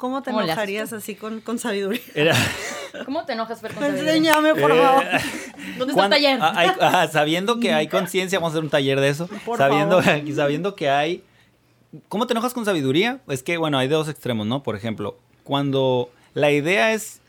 [0.03, 2.01] ¿Cómo te enojarías así con, con sabiduría?
[3.05, 3.83] ¿Cómo te enojas, Fer, con?
[3.83, 5.03] Enséñame, por favor.
[5.77, 6.39] ¿Dónde está el taller?
[6.41, 9.29] Ah, ah, sabiendo que hay conciencia, vamos a hacer un taller de eso.
[9.57, 10.01] sabiendo,
[10.35, 11.23] sabiendo que hay...
[12.07, 13.19] ¿Cómo te enojas con sabiduría?
[13.27, 14.63] Es que, bueno, hay dos extremos, ¿no?
[14.63, 17.21] Por ejemplo, cuando la idea es...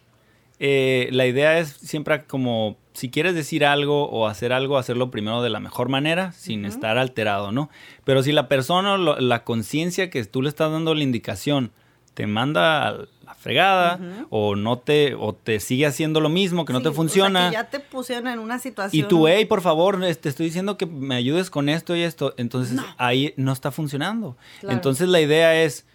[0.61, 5.43] Eh, la idea es siempre como si quieres decir algo o hacer algo, hacerlo primero
[5.43, 7.69] de la mejor manera, sin estar alterado, ¿no?
[8.05, 11.73] Pero si la persona, la conciencia que tú le estás dando la indicación,
[12.15, 13.99] te manda a la fregada
[14.31, 17.51] o no te o te sigue haciendo lo mismo que no te funciona.
[17.53, 19.05] ya te pusieron en una situación.
[19.05, 22.35] Y tú, hey, por favor, te estoy diciendo que me ayudes con esto y esto.
[22.37, 24.37] Entonces ahí no está funcionando.
[24.63, 25.87] Entonces la idea es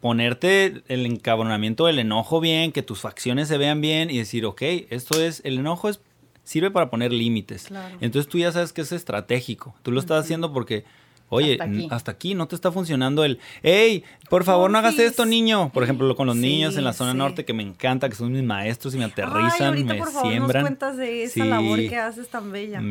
[0.00, 4.62] ponerte el encabronamiento, el enojo bien, que tus facciones se vean bien y decir, ok,
[4.88, 6.00] esto es, el enojo es
[6.42, 7.68] sirve para poner límites.
[8.00, 9.74] Entonces tú ya sabes que es estratégico.
[9.82, 10.84] Tú lo estás haciendo porque
[11.30, 11.58] Oye,
[11.90, 12.34] hasta aquí.
[12.34, 15.70] no te está funcionando el, hey, por favor no hagas esto, niño.
[15.72, 18.42] Por ejemplo, con los niños en la zona norte que me encanta, que son mis
[18.42, 20.62] maestros y me aterrizan, Ay, me por favor, siembran.
[20.62, 22.82] Nos cuentas de esa labor que haces tan bella.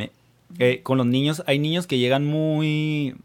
[0.58, 3.16] Eh, con los niños, hay niños que llegan muy,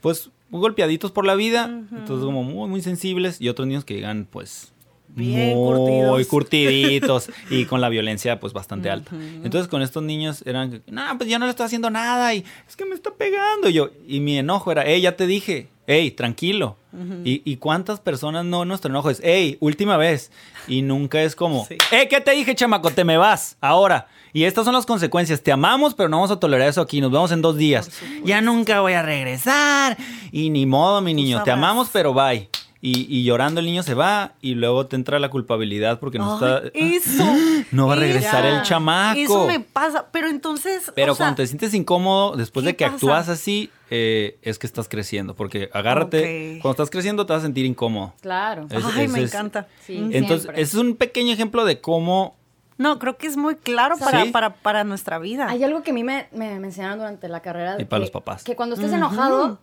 [0.00, 3.94] pues, muy golpeaditos por la vida, entonces como muy, muy sensibles, y otros niños que
[3.94, 4.72] llegan, pues,
[5.14, 9.12] muy curtiditos y con la violencia pues bastante alta.
[9.14, 12.76] Entonces con estos niños eran, no, pues ya no le estoy haciendo nada y es
[12.76, 13.68] que me está pegando.
[13.68, 16.76] Y yo, y mi enojo era, hey, ya te dije, hey, tranquilo.
[17.24, 20.30] y, cuántas personas no, nuestro enojo es, hey, última vez.
[20.66, 22.90] Y nunca es como, hey, ¿qué te dije, chamaco?
[22.90, 24.08] Te me vas ahora.
[24.32, 25.42] Y estas son las consecuencias.
[25.42, 27.00] Te amamos, pero no vamos a tolerar eso aquí.
[27.00, 27.90] Nos vemos en dos días.
[28.24, 29.96] Ya nunca voy a regresar.
[30.30, 31.42] Y ni modo, mi niño.
[31.42, 32.48] Te amamos, pero bye.
[32.88, 36.62] Y, llorando el niño se va y luego te entra la culpabilidad porque no está...
[36.72, 37.24] Eso.
[37.72, 39.18] No va a regresar el chamaco.
[39.18, 40.92] Eso me pasa, pero entonces...
[40.94, 45.34] Pero cuando te sientes incómodo, después de que actúas así, eh, es que estás creciendo.
[45.34, 48.14] Porque agárrate, cuando estás creciendo te vas a sentir incómodo.
[48.20, 48.68] Claro.
[48.94, 49.66] Ay, me encanta.
[49.88, 52.36] entonces, es un pequeño ejemplo de cómo
[52.78, 55.48] no, creo que es muy claro para, para, para, nuestra vida.
[55.48, 57.76] Hay algo que a mí me, me, enseñaron durante la carrera.
[57.78, 58.44] Y para los papás.
[58.44, 59.58] Que cuando estés enojado,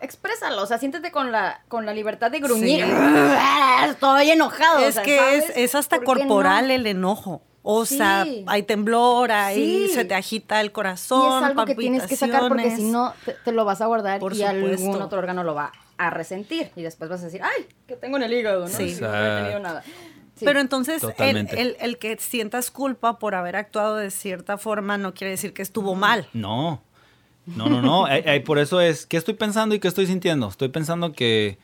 [0.00, 2.84] exprésalo, o sea, siéntete con la, con la libertad de gruñir.
[3.88, 4.80] Estoy enojado.
[4.80, 7.42] Es que es, es, hasta corporal el enojo.
[7.62, 11.42] O sea, hay temblor, ahí se te agita el corazón.
[11.42, 13.12] Y es algo que tienes que sacar porque si no
[13.44, 16.70] te, lo vas a guardar y algún otro órgano lo va a resentir.
[16.74, 18.68] Y después vas a decir, ay, que tengo en el hígado, ¿no?
[18.68, 18.96] Sí.
[19.00, 19.82] No he tenido nada.
[20.42, 25.32] Pero entonces el, el, que sientas culpa por haber actuado de cierta forma no quiere
[25.32, 26.28] decir que estuvo mal.
[26.32, 26.82] No,
[27.56, 28.06] no, no, no.
[28.44, 30.48] por eso es, ¿qué estoy pensando y qué estoy sintiendo?
[30.48, 31.58] Estoy pensando que,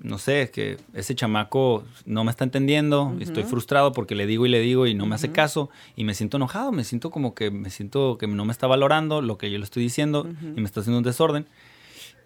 [0.00, 4.48] no sé, que ese chamaco no me está entendiendo, estoy frustrado porque le digo y
[4.48, 7.50] le digo y no me hace caso y me siento enojado, me siento como que
[7.50, 10.66] me siento que no me está valorando lo que yo le estoy diciendo y me
[10.66, 11.46] está haciendo un desorden.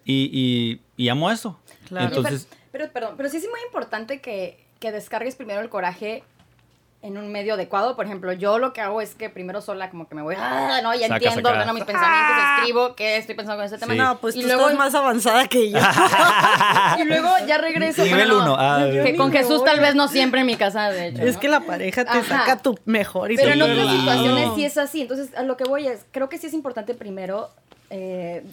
[0.08, 1.58] Y, y, amo eso.
[1.88, 2.06] Claro.
[2.06, 6.22] Entonces, pero, perdón, pero sí es muy importante que, que descargues primero el coraje
[7.06, 7.94] en un medio adecuado.
[7.94, 10.80] Por ejemplo, yo lo que hago es que primero sola como que me voy, ah,
[10.82, 12.56] no, ya entiendo, ordeno mis pensamientos, ah.
[12.58, 13.94] escribo qué estoy pensando con ese tema.
[13.94, 15.78] No, pues y tú luego, estás más avanzada que yo.
[16.98, 18.02] y luego ya regreso.
[18.02, 18.56] Nivel uno.
[18.58, 21.22] Ah, que con Jesús tal vez no siempre en mi casa, de hecho.
[21.22, 24.76] Es que la pareja te saca tu mejor y Pero en otras situaciones sí es
[24.76, 25.02] así.
[25.02, 27.50] Entonces, a lo que voy es, creo que sí es importante primero
[27.90, 28.44] eh,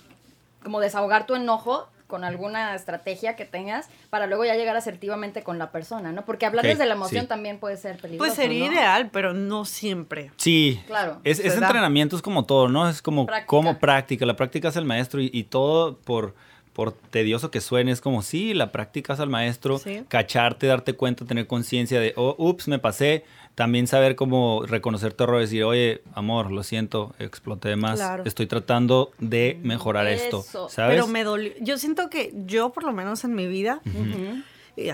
[0.62, 5.58] como desahogar tu enojo con alguna estrategia que tengas para luego ya llegar asertivamente con
[5.58, 6.26] la persona, ¿no?
[6.26, 8.20] Porque hablar desde la emoción también puede ser peligroso.
[8.30, 10.30] Pues sería ideal, pero no siempre.
[10.38, 11.20] Sí, claro.
[11.24, 12.88] Es, entrenamiento, es como todo, ¿no?
[12.88, 13.48] Es como práctica.
[13.48, 14.28] como práctica.
[14.28, 16.36] La práctica es el maestro y, todo por
[16.74, 21.26] por tedioso que suene, es como, sí, la práctica es al maestro, cacharte, darte cuenta,
[21.26, 23.26] tener conciencia de, oh, ups, me pasé,
[23.56, 29.12] también saber cómo reconocer tu error, decir, oye, amor, lo siento, exploté más, estoy tratando
[29.20, 30.96] de mejorar esto, ¿sabes?
[30.96, 31.54] Pero me dolió.
[31.62, 33.82] Yo siento que yo, por lo menos en mi vida,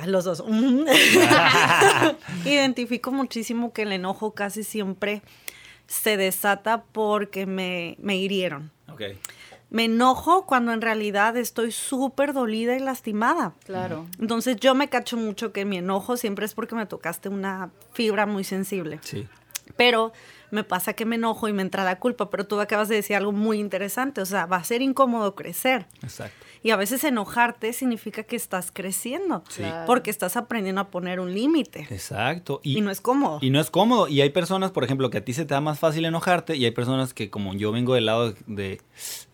[0.05, 0.43] los dos,
[2.45, 5.22] identifico muchísimo que el enojo casi siempre
[5.88, 8.72] se desata porque me, me hirieron.
[8.91, 9.18] Okay
[9.70, 13.53] me enojo cuando en realidad estoy súper dolida y lastimada.
[13.65, 14.07] Claro.
[14.20, 18.26] Entonces yo me cacho mucho que mi enojo siempre es porque me tocaste una fibra
[18.26, 18.99] muy sensible.
[19.03, 19.28] Sí.
[19.80, 20.11] Pero
[20.51, 23.15] me pasa que me enojo y me entra la culpa, pero tú acabas de decir
[23.15, 25.86] algo muy interesante, o sea, va a ser incómodo crecer.
[26.03, 26.45] Exacto.
[26.61, 29.63] Y a veces enojarte significa que estás creciendo, sí.
[29.86, 31.88] porque estás aprendiendo a poner un límite.
[31.89, 32.59] Exacto.
[32.61, 33.39] Y, no es cómodo.
[33.41, 34.09] Y no es cómodo.
[34.09, 36.65] Y hay personas, por ejemplo, que a ti se te da más fácil enojarte y
[36.65, 38.82] hay personas que como yo vengo del lado de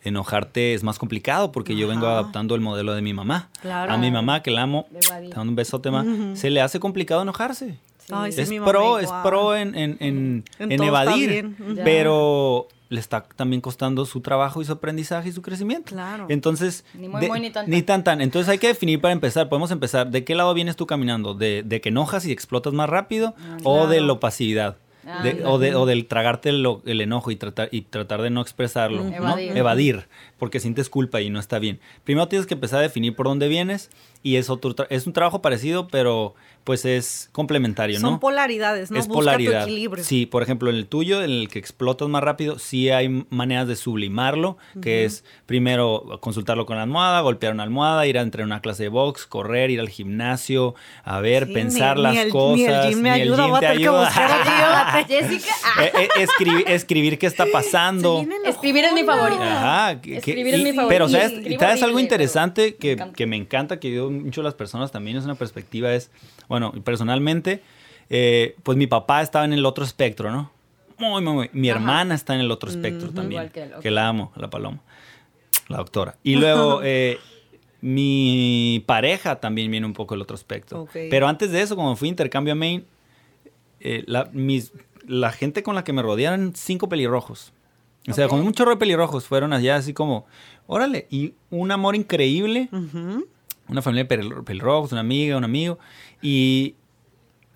[0.04, 3.50] enojarte es más complicado porque yo vengo adaptando el modelo de mi mamá.
[3.62, 3.92] Claro.
[3.92, 6.06] A mi mamá, que la amo, te dando un besote más,
[6.38, 7.80] se le hace complicado enojarse
[8.28, 14.62] es, pro, es pro en, en, en, evadir, pero le está también costando su trabajo
[14.62, 15.92] y su aprendizaje y su crecimiento.
[15.92, 16.28] Claro.
[16.30, 18.22] Entonces, ni, muy, muy, ni, tan, ni tan tan.
[18.22, 21.34] Entonces hay que definir para empezar, podemos empezar, ¿de qué lado vienes tú caminando?
[21.34, 24.78] ¿De, de que enojas y explotas más rápido ah, o de la opacidad?
[25.46, 29.38] o, de, o del tragarte el, enojo y tratar, y tratar de no expresarlo, ¿no?
[29.38, 30.08] Evadir.
[30.38, 31.80] porque sientes culpa y no está bien.
[32.04, 33.92] Primero tienes que empezar a definir por dónde vienes
[34.24, 36.34] y es, otro es un trabajo parecido, pero
[36.66, 38.10] pues es complementario, ¿no?
[38.10, 39.00] Son polaridades, ¿no?
[39.00, 39.62] Es polaridad.
[39.62, 40.04] equilibrio.
[40.04, 43.68] Sí, por ejemplo, en el tuyo, en el que explotas más rápido, sí hay maneras
[43.68, 48.44] de sublimarlo, que es primero consultarlo con la almohada, golpear una almohada, ir a entrar
[48.44, 52.58] una clase de box, correr, ir al gimnasio, a ver, pensar las cosas.
[52.58, 54.12] Ni el gym me ayuda, te ayuda.
[55.08, 55.54] Jessica.
[55.84, 58.26] Eh, eh, escribir, escribir qué está pasando.
[58.44, 59.44] escribir es mi favorito.
[59.44, 59.92] Ajá.
[59.92, 60.90] escribir es mi favorito.
[60.90, 61.60] Pero, ¿sabes?
[61.60, 65.36] ¿sabes algo interesante que, que me encanta, que yo mucho las personas también es una
[65.36, 66.10] perspectiva, es
[66.48, 67.62] bueno, personalmente,
[68.10, 70.52] eh, pues mi papá estaba en el otro espectro, ¿no?
[70.98, 71.50] Muy, muy, muy.
[71.54, 73.52] Mi hermana está en el otro espectro también.
[73.82, 74.80] Que, la amo, la paloma,
[75.68, 76.18] la doctora.
[76.24, 77.20] Y luego, eh,
[77.82, 80.88] mi pareja también viene un poco del otro espectro.
[80.94, 82.86] Pero antes de eso, como fui intercambio a Maine,
[83.82, 84.72] eh, la, mis,
[85.06, 87.52] la gente con la que me rodearon, cinco pelirrojos.
[88.08, 90.28] O sea, con un chorro de pelirrojos fueron allá así como,
[90.68, 92.70] órale, y un amor increíble
[93.68, 95.80] una familia de pelirrojos, una amiga, un amigo,
[96.26, 96.76] y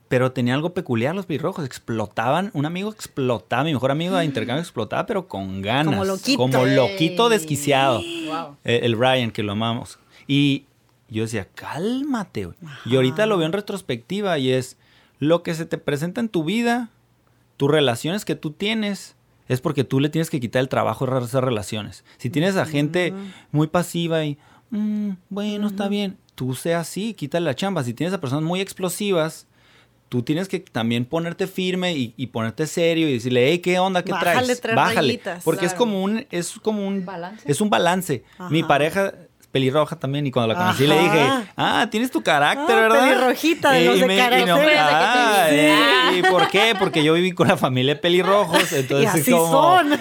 [0.10, 1.66] pero tenía algo peculiar los pelirrojos.
[1.66, 5.94] Explotaban, un amigo explotaba, mi mejor amigo de intercambio explotaba, pero con ganas.
[5.94, 6.38] Como loquito.
[6.38, 8.02] Como loquito desquiciado.
[8.64, 10.00] Eh, el Ryan, que lo amamos.
[10.28, 10.66] Y
[11.10, 12.58] yo decía, cálmate, güey.
[12.86, 14.78] Y ahorita lo veo en retrospectiva y es
[15.20, 16.90] lo que se te presenta en tu vida,
[17.58, 19.16] tus relaciones que tú tienes,
[19.48, 22.04] es porque tú le tienes que quitar el trabajo de esas relaciones.
[22.18, 23.14] Si tienes a gente
[23.52, 24.38] muy pasiva y,
[24.72, 27.84] mm, bueno, está bien, tú sea así, quítale la chamba.
[27.84, 29.46] Si tienes a personas muy explosivas,
[30.08, 34.04] tú tienes que también ponerte firme y, ponerte serio y decirle, hey, ¿qué onda?
[34.04, 34.62] ¿Qué traes?
[34.74, 35.20] Bájale.
[35.44, 37.44] porque es como un, es como un, ¿Balance?
[37.46, 38.24] es un balance.
[38.50, 39.14] Mi pareja
[39.52, 41.28] pelirroja también y cuando la conocí le dije,
[41.58, 43.02] ah, tienes tu carácter, ah, ¿verdad?
[43.02, 44.56] Pelirrojita de los de carácter.
[44.80, 46.74] ah, ¿Y por qué?
[46.80, 49.92] Porque yo viví con la familia de pelirrojos, entonces y así son.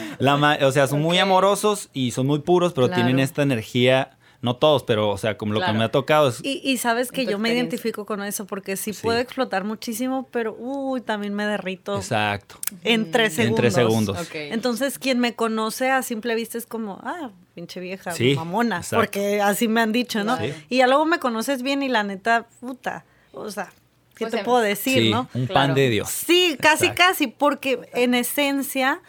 [0.62, 4.84] o sea, son muy amorosos y son muy puros, pero tienen esta energía no todos,
[4.84, 6.40] pero o sea, como lo que me ha tocado es...
[6.44, 11.00] Y, sabes que yo me identifico con eso, porque sí, puedo explotar muchísimo, pero uy,
[11.00, 11.96] también me derrito.
[11.96, 12.56] Exacto.
[12.84, 13.58] En tres segundos.
[13.58, 14.28] En tres segundos.
[14.32, 19.66] Entonces, quien me conoce a simple vista es como, ah, pinche vieja, mamona, porque así
[19.66, 20.38] me han dicho, ¿no?
[20.68, 23.72] Y ya luego me conoces bien y la neta, puta, o sea,
[24.14, 25.28] ¿qué pues te puedo decir, no?
[25.34, 26.08] Un pan de Dios.
[26.08, 29.00] Sí, casi, casi, porque en esencia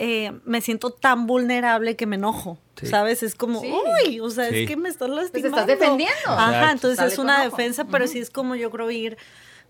[0.00, 2.58] eh, me siento tan vulnerable que me enojo.
[2.80, 3.24] ¿Sabes?
[3.24, 5.50] Es como, uy, o sea, es que me estás lastimando.
[5.50, 6.28] Pues estás defendiendo.
[6.28, 9.18] Ajá, entonces es una defensa, pero sí es como yo creo ir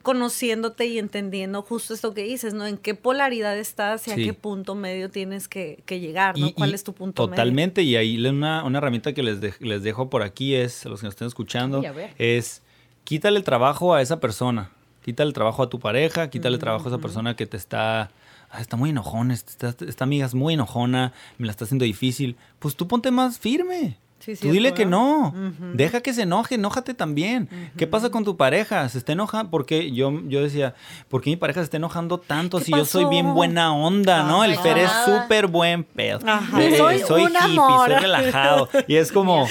[0.02, 2.66] conociéndote y entendiendo justo esto que dices, ¿no?
[2.66, 6.52] En qué polaridad estás y a qué punto medio tienes que, llegar, ¿no?
[6.52, 7.34] ¿Cuál es tu punto medio?
[7.34, 11.00] Totalmente, y ahí una, una herramienta que les, les dejo por aquí es, a los
[11.00, 11.82] que nos estén escuchando,
[12.18, 12.62] es
[13.04, 14.70] quítale el trabajo a esa persona,
[15.02, 18.10] quítale el trabajo a tu pareja, quítale el trabajo a esa persona que te está
[18.58, 22.36] está muy enojón, esta, esta, amiga es muy enojona, me la está haciendo difícil.
[22.58, 23.98] Pues tú ponte más firme.
[24.40, 25.32] Tú dile que no.
[25.74, 27.48] Deja que se enoje, enójate también.
[27.76, 28.88] ¿Qué pasa con tu pareja?
[28.88, 29.50] ¿Se está enojando?
[29.50, 30.74] Porque yo, yo decía,
[31.08, 34.44] ¿por qué mi pareja se está enojando tanto si yo soy bien buena onda, no?
[34.44, 36.18] El Fer es súper buen pedo.
[36.58, 38.68] Eh, soy, soy hippie, soy relajado.
[38.86, 39.46] Y es como,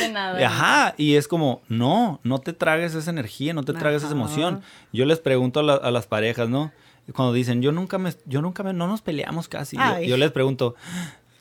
[0.46, 4.62] ajá, y es como, no, no te tragues esa energía, no te tragues esa emoción.
[4.92, 6.72] Yo les pregunto a las parejas, ¿no?
[7.14, 9.78] Cuando dicen, yo nunca me, yo nunca me, no nos peleamos casi.
[10.06, 10.76] Yo, les pregunto,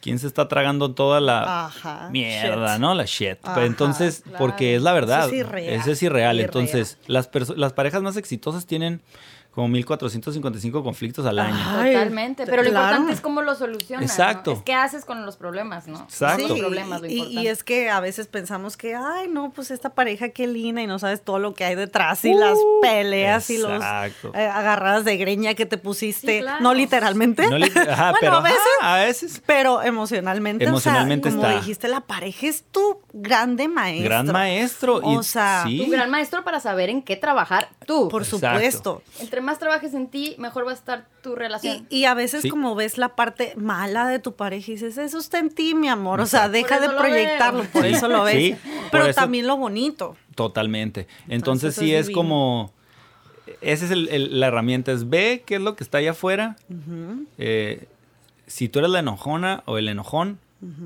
[0.00, 2.94] ¿quién se está tragando toda la mierda, no?
[2.94, 3.38] La shit.
[3.58, 5.32] entonces, porque es la verdad.
[5.32, 6.40] Eso es irreal.
[6.40, 9.02] Entonces, las, las parejas más exitosas tienen
[9.56, 11.56] como 1455 conflictos al año.
[11.56, 14.10] Totalmente, pero lo importante es cómo lo solucionas.
[14.10, 14.52] Exacto.
[14.52, 15.98] Es qué haces con los problemas, ¿no?
[15.98, 16.54] Exacto.
[16.54, 19.94] Sí, problemas, lo y, y, es que a veces pensamos que, ay, no, pues esta
[19.94, 23.48] pareja qué linda y no sabes todo lo que hay detrás y las uh, peleas
[23.48, 26.44] y los eh, agarradas de greña que te pusiste.
[26.60, 27.48] No literalmente.
[27.48, 27.56] No
[27.90, 29.42] Ajá, pero, a veces, a veces.
[29.46, 34.04] Pero emocionalmente, emocionalmente o sea, como dijiste, la pareja es tu grande maestro.
[34.04, 35.00] Gran maestro.
[35.02, 38.10] O sea, tu gran maestro para saber en qué trabajar tú.
[38.10, 39.02] Por supuesto.
[39.18, 41.86] Entre más trabajes en ti, mejor va a estar tu relación.
[41.88, 45.38] Y, a veces como ves la parte mala de tu pareja y dices, eso está
[45.38, 46.20] en ti, mi amor.
[46.20, 48.58] O sea, deja de proyectarlo, por eso lo ves.
[48.90, 50.16] Pero también lo bonito.
[50.34, 51.06] Totalmente.
[51.28, 52.72] Entonces, sí es, como...
[53.60, 56.56] Esa es la herramienta, es ve qué es lo que está allá afuera.
[57.38, 57.86] Eh,
[58.46, 60.40] si tú eres la enojona o el enojón,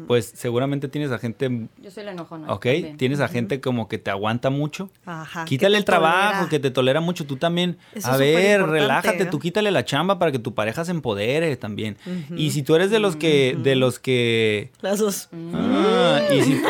[0.06, 1.68] pues seguramente tienes a gente...
[1.80, 2.52] Yo soy la enojona.
[2.52, 2.66] Ok,
[2.96, 4.90] tienes a gente como que te aguanta mucho.
[5.06, 5.44] Ajá.
[5.44, 7.24] Quítale el trabajo, que te tolera mucho.
[7.24, 11.56] Tú también, a ver, relájate, tú quítale la chamba para que tu pareja se empodere
[11.56, 11.96] también.
[12.36, 13.56] Y si tú eres de los que...
[13.62, 14.72] De los que...
[14.80, 15.28] Las dos.
[15.54, 16.60] Ah, y, si,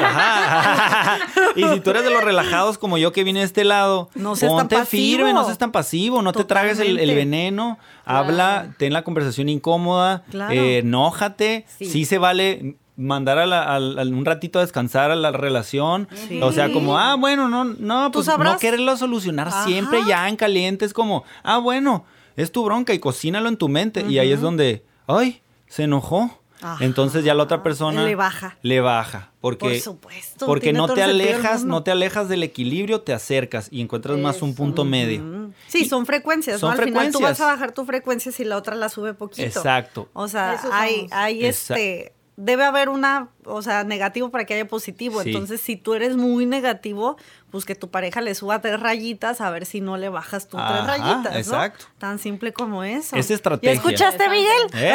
[1.56, 4.34] y si tú eres de los relajados como yo que vine de este lado, no
[4.34, 7.78] ponte firme, no seas tan pasivo, no te tragues el, veneno,
[8.18, 14.62] habla, ten la conversación incómoda, eh, enójate, sí se vale mandar a, un ratito a
[14.62, 16.08] descansar a la relación.
[16.42, 20.84] O sea, como, ah, bueno, no, no, pues no quererlo solucionar siempre ya en caliente.
[20.84, 22.04] Es como, ah, bueno,
[22.36, 24.04] es tu bronca y cocínalo en tu mente.
[24.08, 26.39] Y ahí es donde, ay, se enojó.
[26.80, 28.56] Entonces ya la otra persona le baja.
[28.62, 29.30] Le baja.
[29.40, 30.46] Porque, Por supuesto.
[30.46, 34.54] Porque no te alejas, no te alejas del equilibrio, te acercas y encuentras más un
[34.54, 35.50] punto medio.
[35.68, 38.88] Sí, son frecuencias, Al final tú vas a bajar tu frecuencia si la otra la
[38.88, 39.42] sube poquito.
[39.42, 40.08] Exacto.
[40.12, 42.12] O sea, hay, hay este
[42.42, 45.20] debe haber una, o sea, negativo para que haya positivo.
[45.20, 47.16] Entonces, si tú eres muy negativo,
[47.50, 50.56] pues que tu pareja le suba tres rayitas a ver si no le bajas tú
[50.56, 51.36] tres rayitas.
[51.36, 51.84] Exacto.
[51.98, 53.14] Tan simple como eso.
[53.14, 53.74] Es estrategia.
[53.74, 54.62] ¿Y escuchaste, Miguel?
[54.74, 54.94] ¿Eh?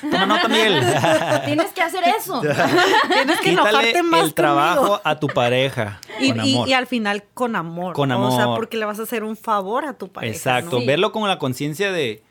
[0.10, 0.84] Toma nota, Miguel.
[1.44, 2.40] Tienes que hacer eso.
[2.40, 4.24] Tienes que enojarte más.
[4.24, 6.00] El trabajo a tu pareja.
[6.18, 6.68] Y, con amor.
[6.68, 7.94] Y, al final con amor.
[7.94, 8.32] Con amor.
[8.32, 10.34] O sea, porque le vas a hacer un favor a tu pareja.
[10.34, 10.84] Exacto.
[10.84, 12.24] Verlo con la conciencia de,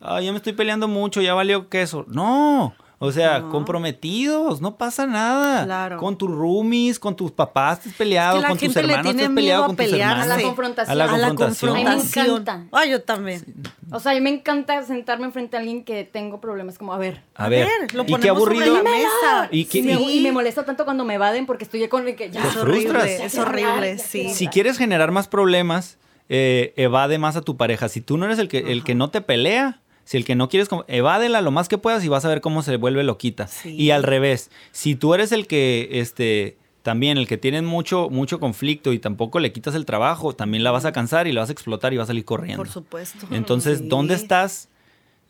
[0.00, 2.06] ay, ya me estoy peleando mucho, ya valió queso.
[2.08, 2.74] No
[3.04, 5.64] O sea, comprometidos, no pasa nada.
[5.64, 5.96] Claro.
[5.96, 9.92] Con tus roomies, con tus papás estás peleado, con tus hermanos estás peleado, con tus
[9.92, 10.24] hermanos.
[10.24, 11.00] A la confrontación.
[11.00, 11.70] A la confrontación.
[11.70, 12.64] A, mí me encanta.
[12.70, 13.44] Ay, yo también.
[13.90, 16.98] O sea, a mí me encanta sentarme enfrente a alguien que tengo problemas, como, a
[16.98, 17.22] ver.
[17.34, 18.76] A, ver, lo y qué aburrido.
[18.76, 19.48] la mesa.
[19.50, 22.40] ¿Y, qué, y, me molesta tanto cuando me evaden porque estoy con el que ya.
[22.46, 23.24] es horrible.
[23.24, 24.28] Es horrible, sí.
[24.28, 25.98] Si quieres generar más problemas,
[26.28, 27.88] eh, evade más a tu pareja.
[27.88, 29.81] Si tú no eres el que, el que no te pelea,
[30.12, 32.60] si el que no quieres, evádela lo más que puedas y vas a ver cómo
[32.62, 33.48] se vuelve loquita.
[33.64, 38.38] Y al revés, si tú eres el que, este, también el que tiene mucho, mucho
[38.38, 41.48] conflicto y tampoco le quitas el trabajo, también la vas a cansar y la vas
[41.48, 42.62] a explotar y vas a salir corriendo.
[42.62, 43.26] Por supuesto.
[43.30, 44.68] Entonces, ¿dónde estás?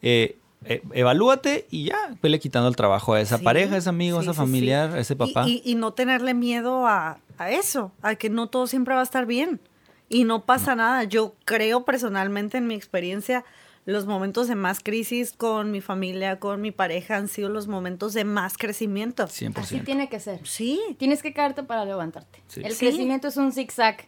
[0.03, 4.19] Eh, eh, evalúate y ya, vele quitando el trabajo a esa pareja, a ese amigo,
[4.19, 5.45] a ese familiar, a ese papá.
[5.47, 7.21] Y, no tenerle miedo a,
[7.51, 9.61] eso, a que no todo siempre va a estar bien.
[10.09, 11.05] Y no pasa nada.
[11.05, 13.45] Yo creo personalmente en mi experiencia,
[13.85, 18.15] los momentos de más crisis con mi familia, con mi pareja, han sido los momentos
[18.15, 19.25] de más crecimiento.
[19.25, 19.59] 100%.
[19.59, 20.47] Así tiene que ser.
[20.47, 20.81] Sí.
[20.99, 22.41] Tienes que caerte para levantarte.
[22.57, 24.07] El crecimiento es un zigzag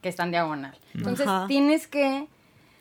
[0.00, 0.76] que está en diagonal.
[0.94, 2.26] Entonces tienes que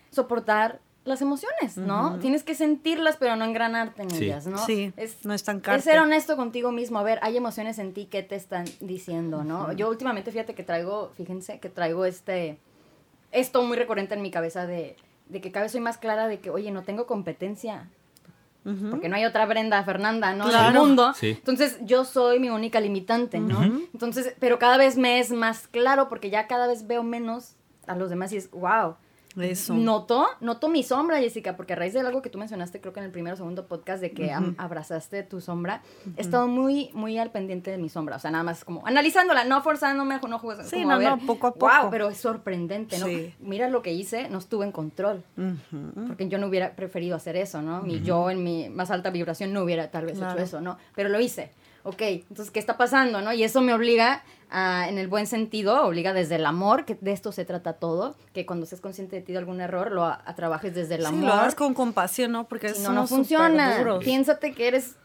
[0.09, 2.19] soportar las emociones, ¿no?
[2.19, 4.63] Tienes que sentirlas, pero no engranarte en ellas, ¿no?
[4.65, 6.99] Sí, es, no es tan Es ser honesto contigo mismo.
[6.99, 9.71] A ver, hay emociones en ti que te están diciendo, ¿no?
[9.73, 12.57] Yo últimamente, fíjate que traigo, fíjense, que traigo este,
[13.31, 14.95] esto muy recurrente en mi cabeza de
[15.31, 17.87] de que cada vez soy más clara de que, oye, no tengo competencia.
[18.91, 20.47] Porque no hay otra Brenda Fernanda, ¿no?
[20.47, 21.13] En el mundo.
[21.19, 23.63] Entonces, yo soy mi única limitante, ¿no?
[23.91, 27.55] Entonces, pero cada vez me es más claro porque ya cada vez veo menos
[27.87, 28.97] a los demás y es, wow,
[29.39, 29.73] eso.
[29.73, 32.99] Noto, noto mi sombra, Jessica, porque a raíz de algo que tú mencionaste, creo que
[32.99, 35.81] en el primer o segundo podcast, de que abrazaste tu sombra,
[36.17, 38.17] he estado muy, muy al pendiente de mi sombra.
[38.17, 40.67] O sea, nada más como analizándola, no forzándome, no jugues.
[40.67, 41.71] Sí, no, no, poco a poco.
[41.81, 43.05] Wow, pero es sorprendente, ¿no?
[43.39, 45.23] Mira lo que hice, no estuve en control.
[46.07, 47.81] Porque yo no hubiera preferido hacer eso, ¿no?
[47.81, 50.77] Mi yo en mi más alta vibración no hubiera tal vez hecho eso, ¿no?
[50.95, 51.51] Pero lo hice
[51.83, 53.21] ok, entonces, ¿qué está pasando?
[53.21, 53.33] ¿no?
[53.33, 57.11] Y eso me obliga, a, en el buen sentido, obliga desde el amor, que de
[57.11, 60.23] esto se trata todo, que cuando estés consciente de ti de algún error, lo a,
[60.35, 61.23] trabajes desde el amor.
[61.23, 62.47] lo hagas con compasión, ¿no?
[62.47, 63.83] Porque si no, no funciona.
[63.99, 64.95] Piénsate que eres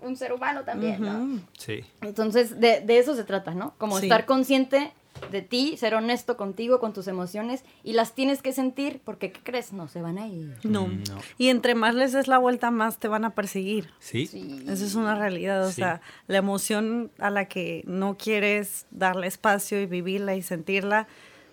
[0.00, 1.40] un ser humano también, ¿no?
[1.58, 1.84] Sí.
[2.00, 3.74] Entonces, de, de, eso se trata, ¿no?
[3.78, 4.92] Como estar consciente
[5.30, 9.40] de ti, ser honesto contigo, con tus emociones, y las tienes que sentir porque, ¿qué
[9.42, 9.72] crees?
[9.72, 10.56] No se van a ir.
[10.62, 10.86] No.
[10.86, 11.04] Mm,
[11.38, 13.90] y entre más les des la vuelta, más te van a perseguir.
[13.98, 14.24] Sí.
[14.68, 15.66] Esa es una realidad.
[15.66, 21.06] O sea, la emoción a la que no quieres darle espacio y vivirla y sentirla,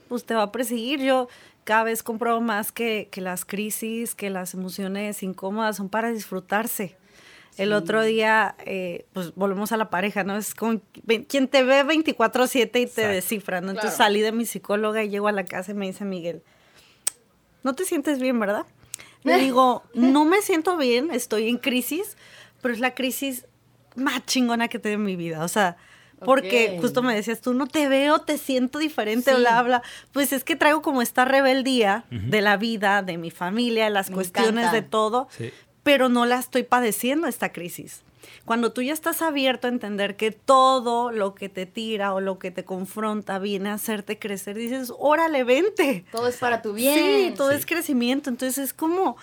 [0.08, 1.02] pues te va a perseguir.
[1.02, 1.28] Yo
[1.64, 6.98] cada vez compro más que, que las crisis, que las emociones incómodas son para disfrutarse.
[7.60, 10.38] El otro día, eh, pues volvemos a la pareja, ¿no?
[10.38, 10.82] Es como
[11.28, 13.72] quien te ve 24/7 y te descifra, ¿no?
[13.72, 16.42] Entonces salí de mi psicóloga y llego a la casa y me dice Miguel,
[17.64, 18.66] no te sientes bien, ¿verdad?
[19.24, 22.18] Le digo, no me siento bien, estoy en crisis,
[22.62, 23.46] pero es la crisis
[23.96, 25.44] más chingona que tengo en mi vida.
[25.44, 25.78] O sea,
[26.26, 29.84] porque justo me decías tú, no te veo, te siento diferente, bla, bla.
[30.12, 34.10] Pues es que traigo como esta rebeldía de la vida, de mi familia, de las
[34.10, 35.28] cuestiones de todo.
[35.32, 35.52] Sí
[35.90, 38.04] pero no la estoy padeciendo esta crisis.
[38.46, 42.38] Cuando tú ya estás abierto a entender que todo lo que te tira o lo
[42.38, 46.06] que te confronta viene a hacerte crecer, dices, órale, vente.
[46.12, 46.94] Todo es para tu bien.
[46.94, 48.30] Sí, todo es crecimiento.
[48.30, 49.18] Entonces es como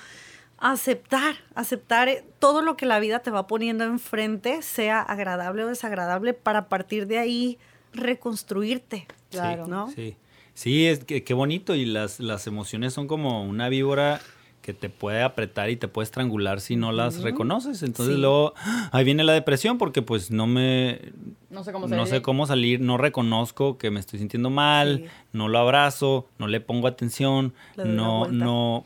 [0.59, 5.69] aceptar, aceptar eh, todo lo que la vida te va poniendo enfrente, sea agradable o
[5.69, 7.59] desagradable, para partir de ahí
[7.93, 9.07] reconstruirte.
[9.31, 9.69] Claro.
[9.69, 9.89] ¿no?
[9.93, 10.17] Sí.
[10.55, 11.77] Sí, es que, qué bonito.
[11.77, 14.21] Y las, las emociones son como una víbora
[14.67, 17.85] que te puede apretar y te puede estrangular si no las reconoces.
[17.85, 18.53] Entonces luego
[18.91, 21.13] ahí viene la depresión porque pues no me
[21.51, 25.49] no sé cómo, no sé cómo salir, no reconozco que me estoy sintiendo mal, no
[25.49, 28.83] lo abrazo, no le pongo atención, no no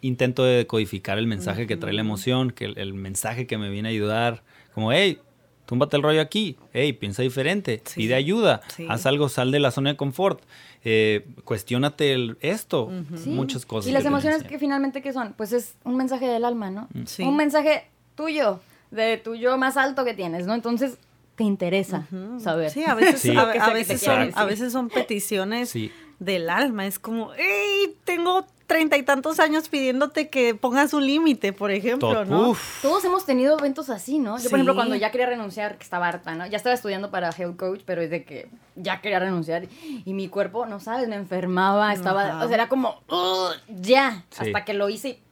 [0.00, 3.92] intento decodificar el mensaje que trae la emoción, que el, mensaje que me viene a
[3.92, 5.18] ayudar, como hey,
[5.68, 9.90] túmbate el rollo aquí, hey, piensa diferente, pide ayuda, haz algo, sal de la zona
[9.90, 10.40] de confort
[10.82, 12.90] eh, cuestionate esto,
[13.26, 13.90] muchas cosas.
[13.90, 15.34] Y las emociones que finalmente, ¿qué son?
[15.36, 16.88] Pues es un mensaje del alma, ¿no?
[16.94, 17.28] Mm.
[17.28, 18.60] Un mensaje tuyo,
[18.90, 20.54] de tu yo más alto que tienes, ¿no?
[20.54, 20.96] Entonces,
[21.36, 22.06] te interesa
[22.40, 22.70] saber.
[22.70, 25.74] Sí, a veces, A, veces son, a veces son peticiones
[26.18, 26.86] del alma.
[26.86, 32.26] Es como, hey, tengo treinta y tantos años pidiéndote que pongas un límite, por ejemplo,
[32.26, 32.54] ¿no?
[32.82, 34.36] Todos hemos tenido eventos así, ¿no?
[34.38, 36.46] Yo, por ejemplo, cuando ya quería renunciar, que estaba harta, ¿no?
[36.46, 39.66] Ya estaba estudiando para health coach, pero es de que ya quería renunciar
[40.04, 43.00] y mi cuerpo, no sabes, me enfermaba, estaba, o sea, era como,
[43.68, 45.22] ya, hasta que lo hice y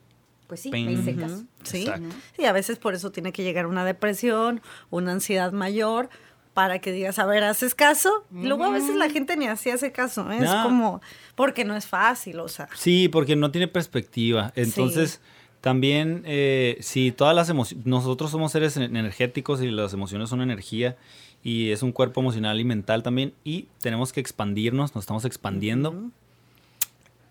[0.47, 1.43] pues sí, me hice caso.
[1.65, 1.91] Sí,
[2.37, 6.09] sí, a veces por eso tiene que llegar una depresión, una ansiedad mayor,
[6.57, 8.25] para que digas, a ver, ¿haces caso?
[8.35, 10.39] Y luego a veces la gente ni así hace caso, ¿eh?
[10.41, 11.03] es como,
[11.35, 12.67] porque no es fácil, o sea.
[12.75, 14.55] Sí, porque no tiene perspectiva.
[14.57, 15.21] Entonces,
[15.61, 20.97] También, eh, si todas las emociones, nosotros somos seres energéticos y las emociones son energía
[21.45, 26.11] y es un cuerpo emocional y mental también y tenemos que expandirnos, nos estamos expandiendo.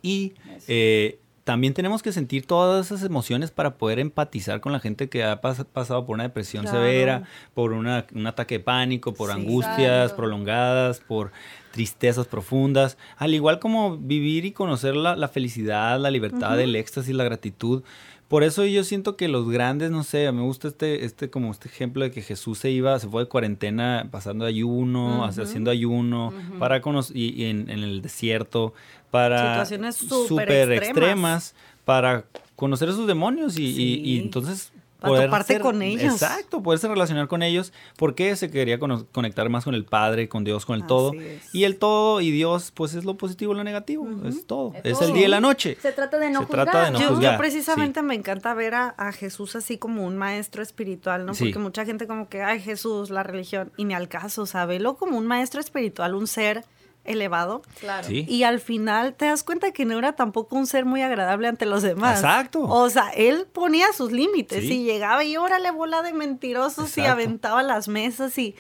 [0.03, 0.34] Y
[0.67, 5.24] eh, también tenemos que sentir todas esas emociones para poder empatizar con la gente que
[5.24, 7.24] ha pasado por una depresión severa,
[7.54, 11.32] por un ataque de pánico, por angustias prolongadas, por
[11.72, 17.24] tristezas profundas, al igual como vivir y conocer la, felicidad, la libertad, el éxtasis, la
[17.24, 17.84] gratitud.
[18.28, 21.67] Por eso yo siento que los grandes, no sé, me gusta este, este, como este
[21.67, 26.82] ejemplo de que Jesús se iba, se fue de cuarentena pasando ayuno, haciendo ayuno, para
[26.82, 28.73] conocer, y, en, el desierto,
[29.11, 31.53] para situaciones súper extremas.
[31.86, 34.71] para conocer a sus demonios y, y entonces
[35.06, 36.14] poder toparte con ellos.
[36.14, 40.66] Exacto, poderse relacionar con ellos, porque se quería conectar más con el Padre, con Dios,
[40.66, 41.14] con el todo.
[41.53, 44.74] Y el todo y Dios, pues es lo positivo y lo negativo, es todo.
[44.84, 45.78] Es, el día y la noche.
[45.82, 46.93] Se trata de no juzgar.
[46.95, 51.34] yo, precisamente me encanta ver a, Jesús así como un maestro espiritual, ¿no?
[51.34, 54.66] Porque mucha gente como que, ay Jesús, la religión, y ni al caso, o sea,
[54.66, 56.66] velo como un maestro espiritual, un ser
[57.06, 57.62] elevado.
[57.80, 58.08] Claro.
[58.10, 61.66] Y al final te das cuenta que no era tampoco un ser muy agradable ante
[61.66, 62.20] los demás.
[62.20, 62.62] Exacto.
[62.62, 67.64] O sea, él ponía sus límites y llegaba y órale bola de mentirosos y aventaba
[67.64, 68.56] las mesas y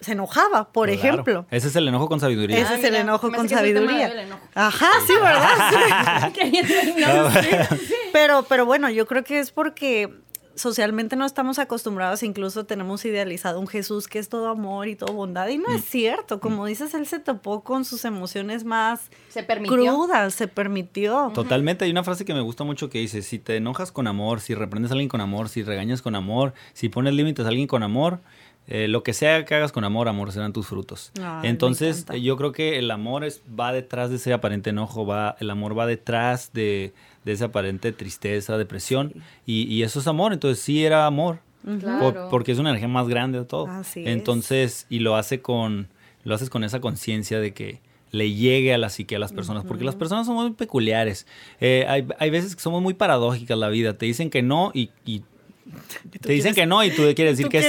[0.00, 1.46] se enojaba, por ejemplo.
[1.50, 2.58] Ese es el enojo con sabiduría.
[2.58, 4.12] Ese es el enojo con sabiduría.
[4.54, 6.32] Ajá, sí, ¿verdad?
[8.12, 10.12] Pero, pero bueno, yo creo que es porque
[10.58, 15.12] socialmente no estamos acostumbrados, incluso tenemos idealizado un Jesús que es todo amor y todo
[15.12, 15.88] bondad, y no es mm.
[15.88, 16.40] cierto.
[16.40, 16.66] Como mm.
[16.66, 19.76] dices, él se topó con sus emociones más se permitió.
[19.76, 21.30] crudas, se permitió.
[21.34, 24.40] Totalmente, hay una frase que me gusta mucho que dice, si te enojas con amor,
[24.40, 27.66] si reprendes a alguien con amor, si regañas con amor, si pones límites a alguien
[27.66, 28.20] con amor,
[28.70, 31.10] eh, lo que sea que hagas con amor, amor serán tus frutos.
[31.42, 35.48] Entonces, yo creo que el amor es, va detrás de ese aparente enojo, va, el
[35.48, 36.92] amor va detrás de,
[37.24, 39.12] de esa aparente tristeza, depresión,
[39.46, 41.40] y, eso es amor, entonces sí era amor,
[42.30, 43.68] porque es una energía más grande de todo.
[43.96, 45.88] entonces, y lo hace con,
[46.24, 49.64] lo haces con esa conciencia de que le llegue a la psique a las personas,
[49.64, 51.26] porque las personas son muy peculiares.
[51.60, 54.90] Eh, hay, hay, veces que somos muy paradójicas la vida, te dicen que no y,
[56.20, 57.62] te dicen que no y tú quieres decir que,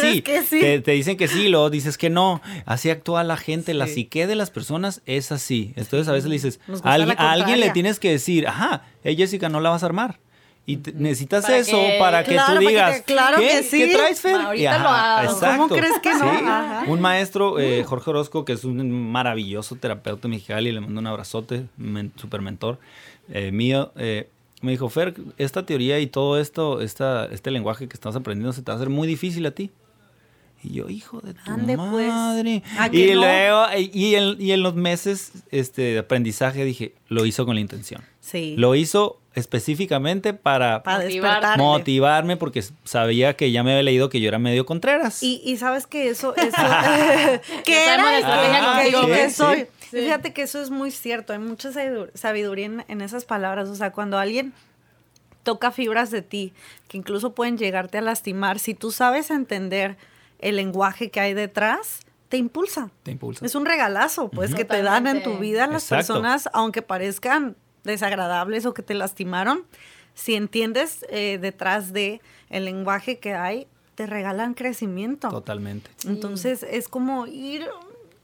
[0.44, 0.60] sí.
[0.60, 2.42] Te, dicen que sí y luego dices que no.
[2.66, 3.74] Así actúa la gente.
[3.74, 5.74] La psique de las personas es así.
[5.76, 9.60] Entonces a veces le dices, a, alguien le tienes que decir, ajá, hey Jessica, no
[9.60, 10.20] la vas a armar.
[10.66, 13.80] Y necesitas eso para que tú digas, claro ¿qué, que sí.
[13.80, 14.40] ¿qué traes, Fer?
[15.40, 16.84] ¿Cómo crees que no?
[16.86, 21.08] Un maestro, eh, Jorge Orozco, que es un maravilloso terapeuta mexicano y le mando un
[21.08, 21.66] abrazote,
[22.18, 22.78] super mentor
[23.30, 23.92] eh, mío.
[23.96, 24.30] Eh,
[24.62, 28.62] me dijo, Fer, esta teoría y todo esto, esta, este lenguaje que estás aprendiendo se
[28.62, 29.72] te va a hacer muy difícil a ti.
[30.62, 32.08] Y yo, hijo de tu pues.
[32.08, 32.64] madre.
[32.92, 37.56] Y luego, y en, y en, los meses este, de aprendizaje dije, lo hizo con
[37.56, 38.04] la intención.
[38.20, 38.56] Sí.
[38.58, 40.84] Lo hizo específicamente para,
[41.58, 45.24] motivarme porque sabía que ya me había leído que yo era medio contreras.
[45.24, 46.58] Y, y sabes que eso, eso
[47.64, 49.68] que era que, soy.
[49.90, 51.72] Fíjate que eso es muy cierto, hay mucha
[52.14, 54.54] sabiduría en, esas palabras, o sea, cuando alguien
[55.44, 56.54] toca fibras de ti,
[56.88, 59.98] que incluso pueden llegarte a lastimar, si tú sabes entender
[60.40, 62.92] el lenguaje que hay detrás, te impulsa.
[63.04, 63.46] Te impulsa.
[63.46, 68.66] Es un regalazo, pues, que te dan en tu vida las personas, aunque parezcan desagradables
[68.66, 69.66] o que te lastimaron,
[70.14, 75.30] si entiendes eh, detrás de el lenguaje que hay, te regalan crecimiento.
[75.30, 75.90] Totalmente.
[76.06, 77.68] Entonces es como ir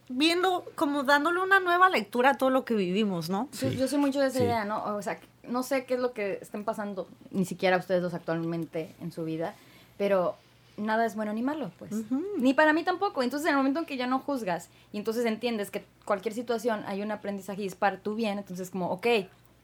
[0.09, 3.49] viendo, como dándole una nueva lectura a todo lo que vivimos, ¿no?
[3.77, 4.83] Yo, soy mucho de esa idea, ¿no?
[4.95, 8.93] O sea, no sé qué es lo que estén pasando, ni siquiera ustedes dos actualmente
[9.01, 9.55] en su vida,
[9.97, 10.35] pero
[10.77, 11.91] nada es bueno ni malo, pues.
[12.37, 13.23] Ni para mí tampoco.
[13.23, 16.83] Entonces, en el momento en que ya no juzgas y entonces entiendes que cualquier situación
[16.85, 19.07] hay un aprendizaje y es para tu bien, entonces como, ok,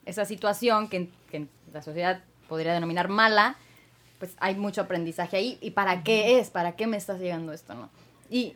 [0.05, 3.57] esa situación que, que la sociedad podría denominar mala,
[4.19, 5.57] pues hay mucho aprendizaje ahí.
[5.61, 6.49] ¿Y para qué es?
[6.49, 7.89] ¿Para qué me estás llegando esto, no?
[8.29, 8.55] Y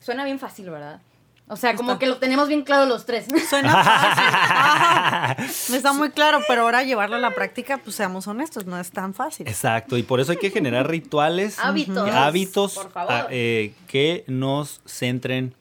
[0.00, 1.00] suena bien fácil, ¿verdad?
[1.48, 3.26] O sea, como que lo tenemos bien claro los tres.
[3.48, 5.46] Suena fácil.
[5.70, 8.90] Me está muy claro, pero ahora llevarlo a la práctica, pues seamos honestos, no es
[8.90, 9.46] tan fácil.
[9.46, 15.54] Exacto, y por eso hay que generar rituales, hábitos, hábitos ah, eh, que nos centren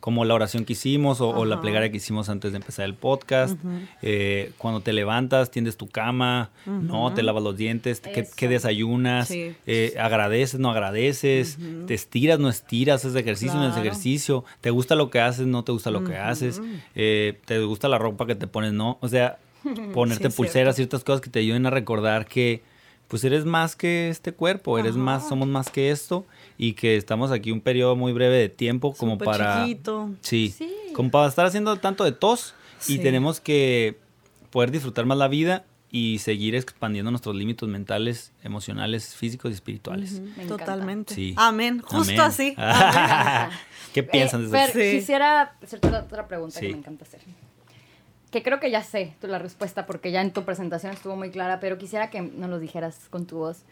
[0.00, 3.58] como la oración que hicimos o, la plegaria que hicimos antes de empezar el podcast.
[4.02, 9.94] Eh, cuando te levantas, tiendes tu cama, no, te lavas los dientes, ¿qué, desayunas, eh,
[9.98, 15.10] agradeces, no agradeces, te estiras, no estiras, es ejercicio, no es ejercicio, te gusta lo
[15.10, 16.60] que haces, no te gusta lo que haces,
[16.94, 18.98] eh, te gusta la ropa que te pones, no.
[19.00, 19.38] O sea,
[19.94, 22.62] ponerte pulseras, ciertas cosas que te ayuden a recordar que
[23.08, 26.26] pues eres más que este cuerpo, eres más, somos más que esto
[26.58, 29.64] y que estamos aquí un periodo muy breve de tiempo como para
[30.20, 30.54] Sí,
[30.92, 32.54] como para estar haciendo tanto de tos
[32.88, 33.96] y tenemos que
[34.50, 40.20] poder disfrutar más la vida y seguir expandiendo nuestros límites mentales, emocionales, físicos y espirituales.
[40.46, 41.14] Totalmente.
[41.14, 41.34] Sí.
[41.36, 41.80] Amén.
[41.80, 42.54] Justo así.
[43.94, 44.78] ¿Qué piensan de eso?
[44.78, 47.20] Quisiera hacerte otra pregunta que me encanta hacer.
[48.30, 51.60] Que creo que ya sé la respuesta porque ya en tu presentación estuvo muy clara,
[51.60, 53.62] pero quisiera que nos lo dijeras con tu voz.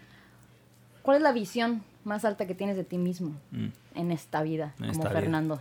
[1.03, 3.67] ¿Cuál es la visión más alta que tienes de ti mismo mm.
[3.97, 5.61] en esta vida, como Fernando?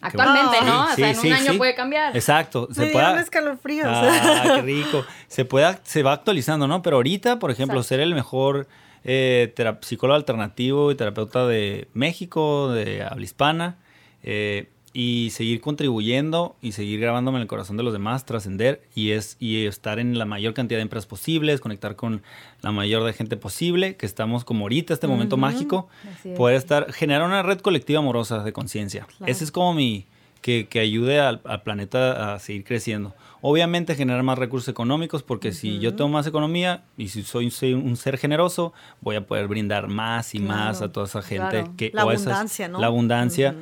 [0.00, 0.84] Actualmente, ¿no?
[0.84, 2.16] o sea, en un año puede cambiar.
[2.16, 2.68] Exacto.
[2.72, 3.20] Se puede.
[3.20, 3.88] escalofríos.
[3.88, 5.04] Ah, qué rico.
[5.26, 6.82] Se puede, se va actualizando, ¿no?
[6.82, 8.68] Pero ahorita, por ejemplo, ser el mejor
[9.02, 13.76] eh, psicólogo alternativo y terapeuta de México, de habla hispana,
[14.22, 19.10] eh, y seguir contribuyendo y seguir grabándome en el corazón de los demás, trascender y
[19.10, 22.22] es y estar en la mayor cantidad de empresas posibles, conectar con
[22.62, 25.88] la mayor de gente posible, que estamos como ahorita, este momento mágico,
[26.36, 29.08] poder estar, generar una red colectiva amorosa de conciencia.
[29.26, 30.06] Ese es como mi,
[30.40, 33.14] que, que ayude al, planeta a seguir creciendo.
[33.40, 37.96] Obviamente generar más recursos económicos, porque si yo tengo más economía y si soy, un
[37.96, 41.64] ser generoso, voy a poder brindar más y más a toda esa gente.
[41.76, 42.78] Que, la abundancia, ¿no?
[42.78, 43.56] La abundancia.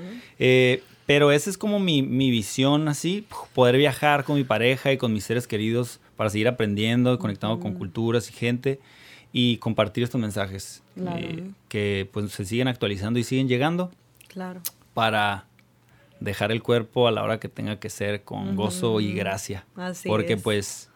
[1.06, 5.12] Pero esa es como mi, mi, visión así, poder viajar con mi pareja y con
[5.12, 8.80] mis seres queridos para seguir aprendiendo, conectando con culturas y gente
[9.32, 13.90] y compartir estos mensajes eh, que pues se siguen actualizando y siguen llegando.
[14.28, 14.60] Claro.
[14.94, 15.46] Para
[16.20, 19.64] dejar el cuerpo a la hora que tenga que ser con gozo y gracia.
[19.74, 20.90] Así Porque pues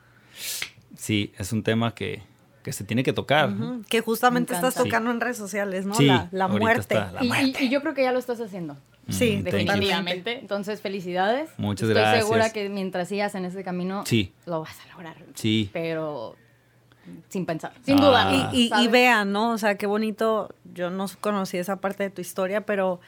[0.97, 2.23] sí, es un tema que,
[2.67, 3.55] que se tiene que tocar.
[3.89, 5.95] Que justamente estás tocando en redes sociales, ¿no?
[6.01, 6.97] la, la, muerte.
[6.97, 7.63] la, muerte.
[7.63, 8.77] y yo creo que ya lo estás haciendo.
[9.09, 10.41] Sí, definitivamente.
[10.41, 11.49] Entonces, felicidades.
[11.59, 12.15] Muchas gracias.
[12.15, 14.03] Estoy segura que mientras sigas en ese camino,
[14.47, 15.15] lo vas a lograr.
[15.35, 15.71] Sí.
[15.73, 16.35] Pero
[17.29, 18.31] sin pensar, sin duda.
[18.31, 18.51] Ah.
[18.53, 19.53] Y, y, vean, ¿no?
[19.53, 20.53] O sea, qué bonito.
[20.75, 22.99] Yo no conocí esa parte de tu historia, pero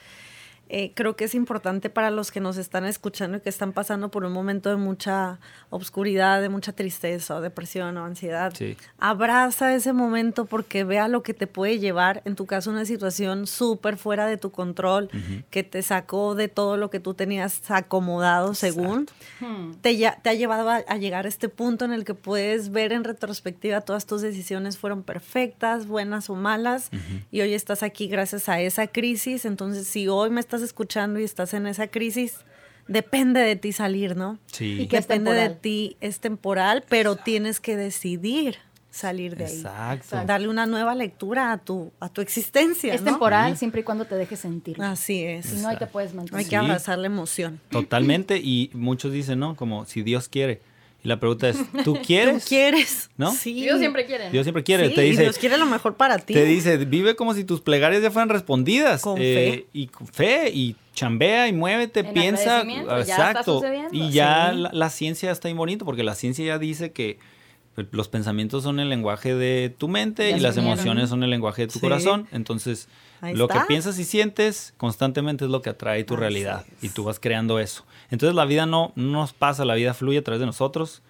[0.71, 4.11] eh, creo que es importante para los que nos están escuchando y que están pasando
[4.11, 5.39] por un momento de mucha
[5.71, 8.53] obscuridad, de mucha tristeza o depresión o ansiedad.
[8.99, 13.47] Abraza ese momento porque vea lo que te puede llevar, en tu caso, una situación
[13.47, 15.09] súper fuera de tu control,
[15.51, 19.07] que te sacó de todo lo que tú tenías acomodado según.
[19.41, 19.73] Hmm.
[19.81, 23.05] Te, te, ha llevado a, llegar a este punto en el que puedes ver en
[23.05, 26.91] retrospectiva todas tus decisiones fueron perfectas, buenas o malas,
[27.31, 29.45] y hoy estás aquí gracias a esa crisis.
[29.45, 32.39] Entonces, si hoy me estás escuchando y estás en esa crisis,
[32.87, 34.39] depende de ti salir, ¿no?
[34.47, 34.83] Sí.
[34.83, 38.57] Y que depende de ti, es temporal, pero tienes que decidir
[38.91, 39.57] salir de ahí.
[39.57, 40.25] Exacto.
[40.27, 42.95] Darle una nueva lectura a tu, a tu existencia.
[42.95, 44.81] Es temporal siempre y cuando te dejes sentir.
[44.83, 45.47] Así es.
[45.47, 46.41] Si no, ahí te puedes mantener.
[46.41, 47.61] Hay que abrazar la emoción.
[47.71, 48.39] Totalmente.
[48.39, 49.57] Y muchos dicen, ¿no?
[49.57, 50.61] Como si Dios quiere.
[51.03, 52.45] Y la pregunta es, ¿tú quieres?
[52.45, 53.11] ¿Tú quieres?
[53.17, 53.33] ¿No?
[53.33, 53.55] Sí.
[53.55, 54.31] Dios siempre quiere.
[54.31, 54.91] Dios siempre quiere.
[54.91, 56.35] te dice, Dios quiere lo mejor para ti.
[56.35, 59.03] Te dice, vive como si tus plegarias ya fueran respondidas.
[59.03, 59.49] Con fe.
[59.49, 62.63] Eh, y con fe, y chambea, y muévete, piensa.
[62.99, 63.63] Exacto.
[63.93, 67.19] y ya la, ciencia está ahí bonito, porque la ciencia ya dice que
[67.93, 71.73] los pensamientos son el lenguaje de tu mente y las emociones son el lenguaje de
[71.73, 72.27] tu corazón.
[72.33, 72.89] Entonces,
[73.35, 76.65] lo que piensas y sientes constantemente es lo que atrae tu realidad.
[76.83, 77.85] Y tú vas creando eso.
[78.11, 81.03] Entonces la vida no, nos pasa, la vida fluye a través de nosotros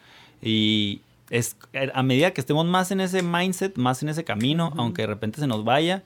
[0.42, 1.00] y
[1.30, 1.56] es
[1.92, 5.40] a medida que estemos más en ese mindset, más en ese camino, aunque de repente
[5.40, 6.02] se nos vaya,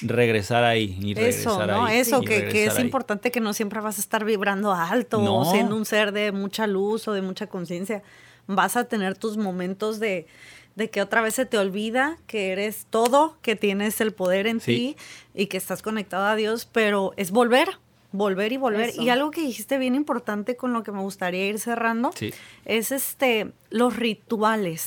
[0.00, 1.86] regresar ahí y regresar eso, ¿no?
[1.86, 1.98] ahí.
[1.98, 5.76] Eso, que, que, es importante que no siempre vas a estar vibrando alto o siendo
[5.76, 8.02] un ser de mucha luz o de mucha conciencia.
[8.46, 10.26] Vas a tener tus momentos de,
[10.78, 14.60] de que otra vez se te olvida que eres todo, que tienes el poder en
[14.60, 14.96] ti
[15.34, 17.68] y que estás conectado a Dios, pero es volver,
[18.12, 18.92] volver y volver.
[18.96, 22.12] Y algo que dijiste bien importante con lo que me gustaría ir cerrando
[22.64, 24.84] es este los rituales.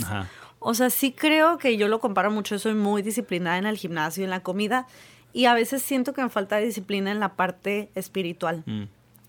[0.60, 4.24] O sea, sí creo que yo lo comparo mucho, soy muy disciplinada en el gimnasio,
[4.24, 4.88] en la comida,
[5.34, 8.64] y a veces siento que me falta disciplina en la parte espiritual.
[8.66, 8.84] Mm.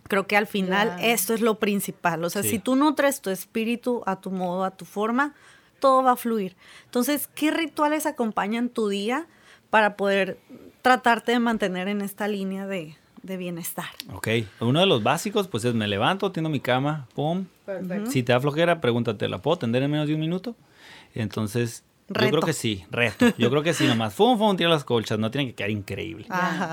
[0.04, 2.22] Creo que al final esto es lo principal.
[2.22, 5.34] O sea, si tú nutres tu espíritu a tu modo, a tu forma,
[5.82, 6.56] todo va a fluir.
[6.84, 9.26] Entonces, ¿qué rituales acompañan tu día
[9.68, 10.38] para poder
[10.82, 13.86] tratarte de mantener en esta línea de, de bienestar.
[14.12, 14.28] Ok,
[14.60, 17.46] uno de los básicos pues es me levanto, tiendo mi cama, pum.
[17.64, 18.10] Perfecto.
[18.10, 20.56] Si te da flojera, pregúntate, ¿la puedo tender en menos de un minuto?
[21.14, 23.32] Entonces, yo creo que sí, reto.
[23.38, 24.12] Yo creo que sí, nomás.
[24.12, 26.26] Fum, fum, tira las colchas, no tienen que quedar increíble.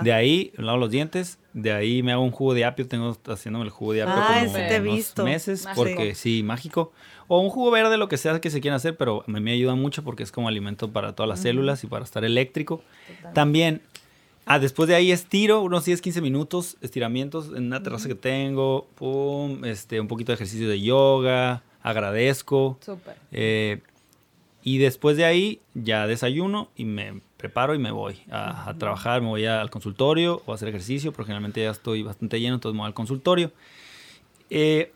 [0.03, 3.65] De ahí, lavo los dientes, de ahí me hago un jugo de apio, tengo haciéndome
[3.65, 5.23] el jugo de apio ah, como visto.
[5.23, 6.91] meses, porque sí, mágico.
[7.27, 9.51] O un jugo verde, lo que sea que se quieran hacer, pero a mí me
[9.51, 12.81] ayuda mucho porque es como alimento para todas las células y para estar eléctrico.
[13.33, 13.81] También
[14.51, 18.87] Ah, después de ahí estiro unos 10, 15 minutos, estiramientos en una terraza que tengo,
[18.95, 22.79] pum, este, un poquito de ejercicio de yoga, agradezco.
[22.83, 23.15] Súper.
[23.31, 23.81] Eh,
[24.63, 29.29] y después de ahí ya desayuno y me preparo y me voy a, trabajar, me
[29.29, 32.81] voy al consultorio o a hacer ejercicio, porque generalmente ya estoy bastante lleno, entonces me
[32.81, 33.51] voy al consultorio.
[34.49, 34.91] Eh,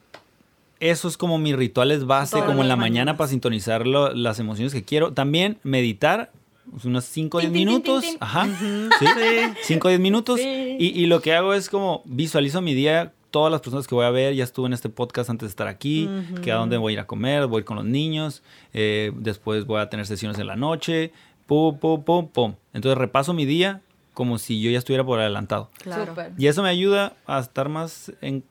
[0.82, 4.74] eso es como mi ritual es base, como en la mañana para sintonizar las emociones
[4.74, 5.14] que quiero.
[5.14, 6.32] También meditar
[6.84, 8.04] unos 5 o 10 minutos.
[8.20, 8.50] Ajá.
[9.00, 9.06] ¿sí?
[9.62, 10.42] 5 o 10 minutos.
[10.42, 14.10] Y, lo que hago es como visualizo mi día, todas las personas que voy a
[14.10, 14.36] ver.
[14.36, 16.10] Ya estuve en este podcast antes de estar aquí,
[16.42, 18.44] que a dónde voy a ir a comer, voy con los niños.
[18.74, 21.14] Eh, después voy a tener sesiones en la noche.
[21.46, 22.56] Pum, pum, pum, pum.
[22.74, 23.82] Entonces repaso mi día
[24.14, 25.70] como si yo ya estuviera por adelantado.
[25.82, 26.16] Claro.
[26.38, 28.44] Y eso me ayuda a estar más en,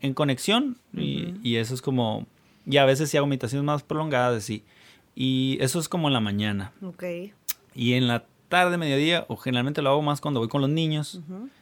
[0.00, 0.78] en conexión.
[0.94, 2.26] y, y, eso es como.
[2.66, 4.64] Y a veces sí hago meditaciones más prolongadas, sí.
[5.14, 6.72] Y eso es como en la mañana.
[6.82, 7.04] Ok.
[7.74, 11.20] Y en la tarde, mediodía, o generalmente lo hago más cuando voy con los niños.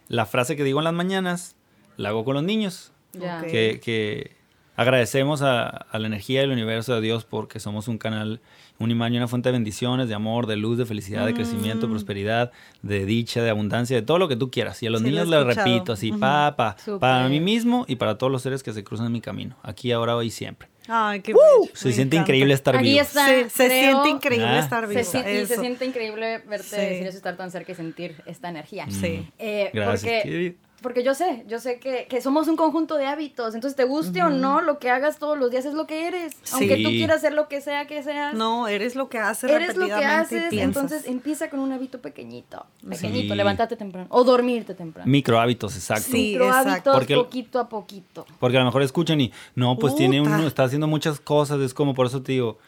[0.09, 1.57] La frase que digo en las mañanas,
[1.97, 2.93] la hago con los niños.
[3.12, 4.36] Que, que,
[4.79, 8.41] agradecemos a, la energía del universo de Dios porque somos un canal,
[8.79, 11.81] un imán y una fuente de bendiciones, de amor, de luz, de felicidad, de crecimiento,
[11.81, 11.91] de mm.
[11.91, 12.53] prosperidad,
[12.83, 14.81] de dicha, de abundancia, de todo lo que tú quieras.
[14.85, 18.41] Y a los niños les repito así, papá, para mí mismo y para todos los
[18.41, 20.68] seres que se cruzan en mi camino, aquí, ahora, hoy y siempre.
[20.87, 21.35] Ay, qué
[21.74, 23.05] Se siente increíble estar vivo.
[23.05, 25.03] se, siente increíble estar vivo.
[25.03, 28.87] Se, y se siente increíble verte decir eso, estar tan cerca y sentir esta energía.
[28.89, 29.29] Sí.
[29.39, 30.22] Eh, Gracias.
[30.22, 33.55] Porque porque yo sé, yo sé que, que, somos un conjunto de hábitos.
[33.55, 36.37] Entonces, te guste o no, lo que hagas todos los días es lo que eres.
[36.53, 38.35] Aunque tú quieras hacer lo que sea que seas.
[38.35, 39.51] No, eres lo que haces.
[39.51, 40.53] Eres lo que haces.
[40.53, 42.66] Entonces, empieza con un hábito pequeñito.
[42.89, 44.07] Pequeñito, levántate temprano.
[44.11, 45.11] O dormirte temprano.
[45.11, 46.11] Micro hábitos, exacto.
[46.11, 48.26] Sí, Micro hábitos poquito a poquito.
[48.39, 51.61] Porque a lo mejor escuchan y, no, pues tiene uno, está haciendo muchas cosas.
[51.61, 52.59] Es como, por eso te digo,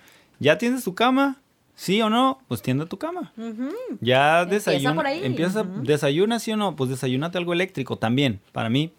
[0.40, 1.40] ya tienes tu cama,
[1.80, 2.42] ¿Sí o no?
[2.46, 3.32] Pues tiende tu cama.
[4.02, 5.14] Ya desayuna.
[5.14, 8.38] Empieza, desayuna, sí o no, pues desayúnate algo eléctrico también.
[8.52, 8.92] Para mí,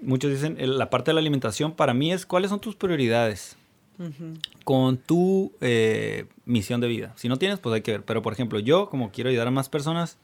[0.00, 3.56] muchos dicen, la parte de la alimentación, para mí es cuáles son tus prioridades
[4.62, 7.12] con tu eh, misión de vida.
[7.16, 8.04] Si no tienes, pues hay que ver.
[8.04, 10.16] Pero por ejemplo, yo, como quiero ayudar a más personas,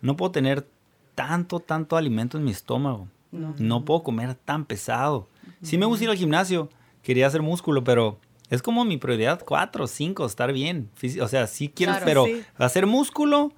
[0.00, 0.66] no puedo tener
[1.14, 3.08] tanto, tanto alimento en mi estómago.
[3.30, 5.28] No, puedo comer tan pesado.
[5.60, 6.70] Sí me gusta ir al gimnasio,
[7.02, 8.18] quería hacer músculo, pero
[8.50, 10.90] es como mi prioridad cuatro, cinco, estar bien.
[11.20, 12.26] O sea, sí quiero, pero
[12.58, 13.52] hacer músculo.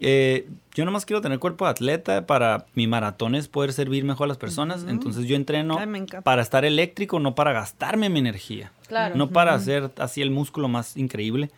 [0.00, 4.26] Eh, yo nomás quiero tener cuerpo de atleta para mi maratón es poder servir mejor
[4.26, 4.84] a las personas.
[4.88, 5.78] Entonces yo entreno
[6.24, 8.72] para estar eléctrico, no para gastarme mi energía.
[8.88, 9.14] Claro.
[9.14, 11.50] No para hacer así el músculo más increíble.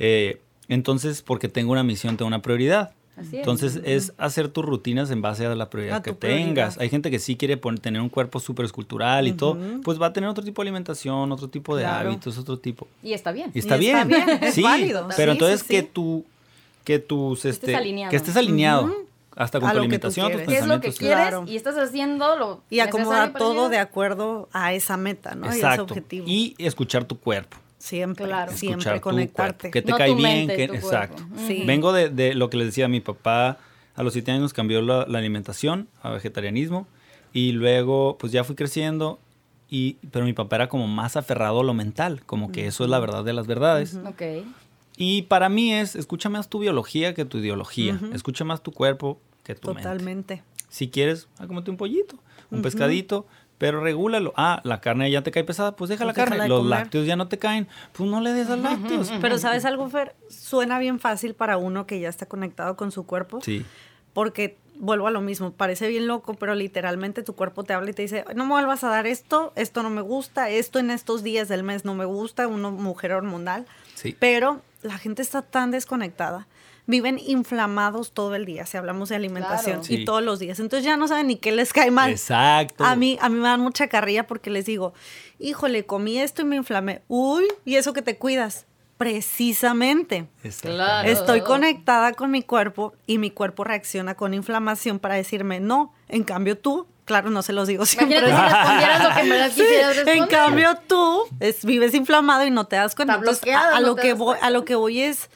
[0.00, 2.92] Eh, entonces, porque tengo una misión, tengo una prioridad.
[3.16, 6.78] Entonces es hacer tus rutinas en base a la prioridad que tengas.
[6.78, 10.12] Hay gente que sí quiere tener un cuerpo súper escultural y todo, pues va a
[10.12, 12.86] tener otro tipo de alimentación, otro tipo de hábitos, otro tipo.
[13.02, 13.50] Y está bien.
[13.54, 14.10] Y está bien.
[14.42, 15.08] es válido.
[15.16, 16.24] Pero entonces que tú,
[16.84, 17.72] que tus, este,
[18.10, 19.04] que estés alineado.
[19.36, 21.34] Hasta con tu alimentación, tus ¿Qué es lo que quieres?
[21.48, 25.46] Y estás haciendo lo Y acomodar todo de acuerdo a esa meta, ¿no?
[25.46, 25.66] Exacto.
[25.66, 26.24] Y ese objetivo.
[26.28, 27.56] Y escuchar tu cuerpo.
[27.84, 28.50] Siempre, claro.
[28.50, 29.70] siempre conectarte.
[29.70, 31.22] que te cae bien, que, exacto.
[31.66, 33.58] Vengo de, lo que les decía, mi papá
[33.94, 36.86] a los siete años cambió la, alimentación a vegetarianismo
[37.34, 39.18] y luego pues ya fui creciendo
[39.68, 42.90] y pero mi papá era como más aferrado a lo mental, como que eso es
[42.90, 43.98] la verdad de las verdades.
[44.96, 49.20] Y para mí es, escucha más tu biología que tu ideología, escucha más tu cuerpo
[49.42, 49.82] que tu mente.
[49.82, 50.42] Totalmente.
[50.70, 52.16] Si quieres, ah, cómete un pollito,
[52.50, 53.26] un pescadito,
[53.58, 54.32] pero regúlalo.
[54.36, 56.48] Ah, la carne ya te cae pesada, pues deja la pues carne.
[56.48, 59.12] Los lácteos ya no te caen, pues no le des a lácteos.
[59.20, 60.14] Pero ¿sabes algo, Fer?
[60.28, 63.40] Suena bien fácil para uno que ya está conectado con su cuerpo.
[63.40, 63.64] Sí.
[64.12, 67.94] Porque vuelvo a lo mismo, parece bien loco, pero literalmente tu cuerpo te habla y
[67.94, 71.22] te dice, no me vuelvas a dar esto, esto no me gusta, esto en estos
[71.22, 73.66] días del mes no me gusta, una mujer hormonal.
[73.94, 74.16] Sí.
[74.18, 76.46] Pero la gente está tan desconectada
[76.86, 80.60] viven inflamados todo el día, si hablamos de alimentación, y todos los días.
[80.60, 82.10] Entonces ya no saben ni qué les cae mal.
[82.10, 82.84] Exacto.
[82.84, 84.92] A mí, a mí me dan mucha carrilla porque les digo,
[85.38, 87.02] híjole, comí esto y me inflamé.
[87.08, 88.66] Uy, ¿y eso que te cuidas?
[88.96, 90.28] Precisamente.
[90.60, 91.08] Claro.
[91.08, 95.92] Estoy conectada con mi cuerpo y mi cuerpo reacciona con inflamación para decirme no.
[96.08, 98.20] En cambio tú, claro, no se los digo siempre.
[98.20, 100.16] Si lo que me quisieras responder.
[100.16, 103.14] En cambio tú es, vives inflamado y no te das cuenta.
[103.14, 105.28] a, lo que voy, a lo que voy es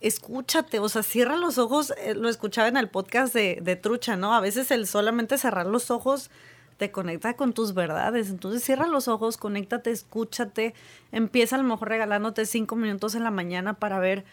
[0.00, 4.34] escúchate, o sea, cierra los ojos, eh, lo escuchaba en el podcast de, Trucha, ¿no?
[4.34, 6.30] A veces el solamente cerrar los ojos
[6.78, 10.74] te conecta con tus verdades, entonces cierra los ojos, conéctate, escúchate,
[11.12, 14.24] empieza a lo mejor regalándote cinco minutos en la mañana para ver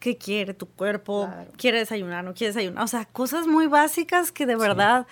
[0.00, 4.46] qué quiere tu cuerpo, quiere desayunar, no quiere desayunar, o sea, cosas muy básicas que
[4.46, 5.06] de verdad...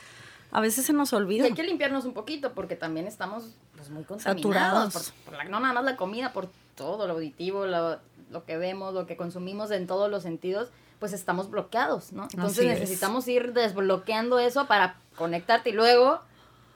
[0.54, 1.46] A veces se nos olvida.
[1.46, 4.92] hay que limpiarnos un poquito porque también estamos pues, muy contaminados.
[4.92, 5.12] Saturados.
[5.24, 7.98] Por, no nada más la comida, por todo, lo auditivo, lo,
[8.32, 12.28] lo que vemos, lo que consumimos en todos los sentidos, pues estamos bloqueados, ¿no?
[12.32, 16.20] Entonces necesitamos ir desbloqueando eso para conectarte y luego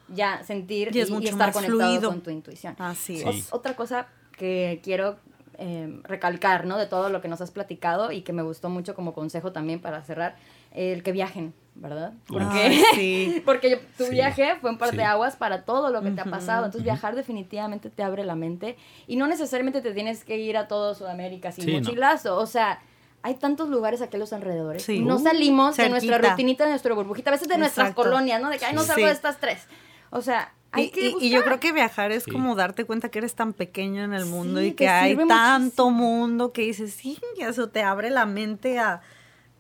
[0.09, 2.76] ya sentir y, estar conectado con tu intuición.
[2.78, 3.52] Así es.
[3.52, 5.16] Otra cosa que quiero
[5.59, 6.76] em, recalcar, ¿no?
[6.76, 9.80] De todo lo que nos has platicado y que me gustó mucho como consejo también
[9.80, 10.36] para cerrar,
[10.72, 12.14] el que viajen, ¿verdad?
[12.27, 13.43] Porque, sí.
[13.45, 16.64] porque tu viaje fue un par de aguas para todo lo que te ha pasado.
[16.64, 20.68] Entonces, viajar definitivamente te abre la mente y no necesariamente te tienes que ir a
[20.68, 22.37] todo Sudamérica sin mochilazo.
[22.39, 22.81] O sea,
[23.22, 24.89] hay tantos lugares aquí a los alrededores.
[24.89, 28.41] Y no uh, salimos de nuestra rutinita, de nuestra burbujita, a veces de nuestras colonias,
[28.41, 28.51] ¿no?
[28.51, 29.66] De que, ay, no salgo de estas tres.
[30.11, 33.35] O sea, hay que y, yo creo que viajar es como darte cuenta que eres
[33.35, 37.83] tan pequeño en el mundo y que hay tanto mundo que dices, sí, eso te
[37.83, 39.01] abre la mente a,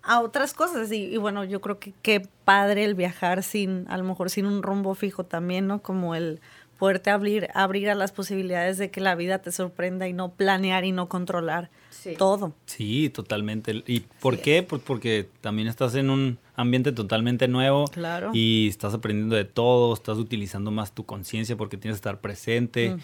[0.06, 0.90] a otras cosas.
[0.92, 4.62] Y, bueno, yo creo que qué padre el viajar sin, a lo mejor sin un
[4.62, 5.82] rumbo fijo también, ¿no?
[5.82, 6.40] Como el
[6.78, 10.84] poderte abrir, abrir a las posibilidades de que la vida te sorprenda y no planear
[10.84, 11.70] y no controlar
[12.18, 12.54] todo.
[12.66, 13.82] Sí, totalmente.
[13.86, 14.62] ¿Y por qué?
[14.62, 18.30] Pues porque también estás en un ambiente totalmente nuevo claro.
[18.32, 22.96] y estás aprendiendo de todo, estás utilizando más tu conciencia porque tienes que estar presente.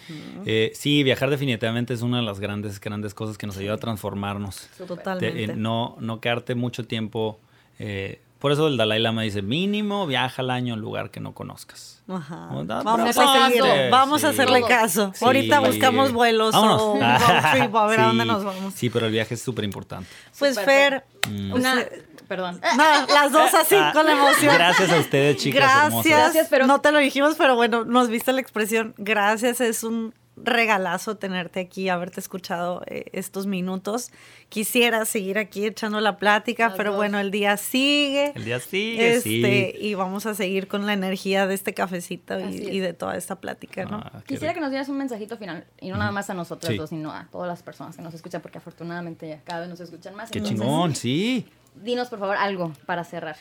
[0.45, 3.77] Eh, sí, viajar definitivamente es una de las grandes, grandes cosas que nos ayuda a
[3.77, 4.69] transformarnos.
[4.77, 5.43] Totalmente.
[5.43, 7.39] Eh, no, no quedarte mucho tiempo
[7.79, 11.21] eh, por eso el Dalai Lama dice, mínimo viaja al año a un lugar que
[11.21, 12.03] no conozcas.
[12.09, 12.49] Ajá.
[12.51, 15.13] Vamos, a, seguir, vamos a hacerle caso.
[15.21, 16.99] Ahorita buscamos vuelos o un
[17.53, 18.73] trip a ver a dónde nos vamos.
[18.73, 20.09] Sí, pero el viaje es súper importante.
[20.37, 21.53] Pues Fer, mm.
[21.53, 21.85] una,
[22.27, 22.59] perdón.
[22.77, 24.53] No, las dos así ah, con emoción.
[24.53, 25.61] Gracias a ustedes, chicas.
[25.61, 28.93] Gracias, Gracias pero no te lo dijimos, pero bueno, nos viste la expresión.
[28.97, 34.11] Gracias, es un regalazo tenerte aquí, haberte escuchado eh, estos minutos.
[34.49, 38.31] Quisiera seguir aquí echando la plática, pero bueno, el día sigue.
[38.35, 42.79] El día sigue, este, Y vamos a seguir con la energía de este cafecito y,
[42.79, 43.97] de toda esta plática, ¿no?
[43.97, 46.89] Ah, Quisiera que nos dieras un mensajito final, y no nada más a nosotros dos,
[46.89, 50.31] sino a todas las personas que nos escuchan, porque afortunadamente cada vez nos escuchan más.
[50.31, 51.47] Qué chingón, sí.
[51.75, 53.37] Dinos, por favor, algo para cerrar.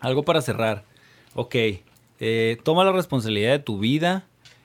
[0.00, 0.84] Algo para cerrar.
[1.34, 1.54] Ok.
[2.20, 4.24] Eh, toma la responsabilidad de tu vida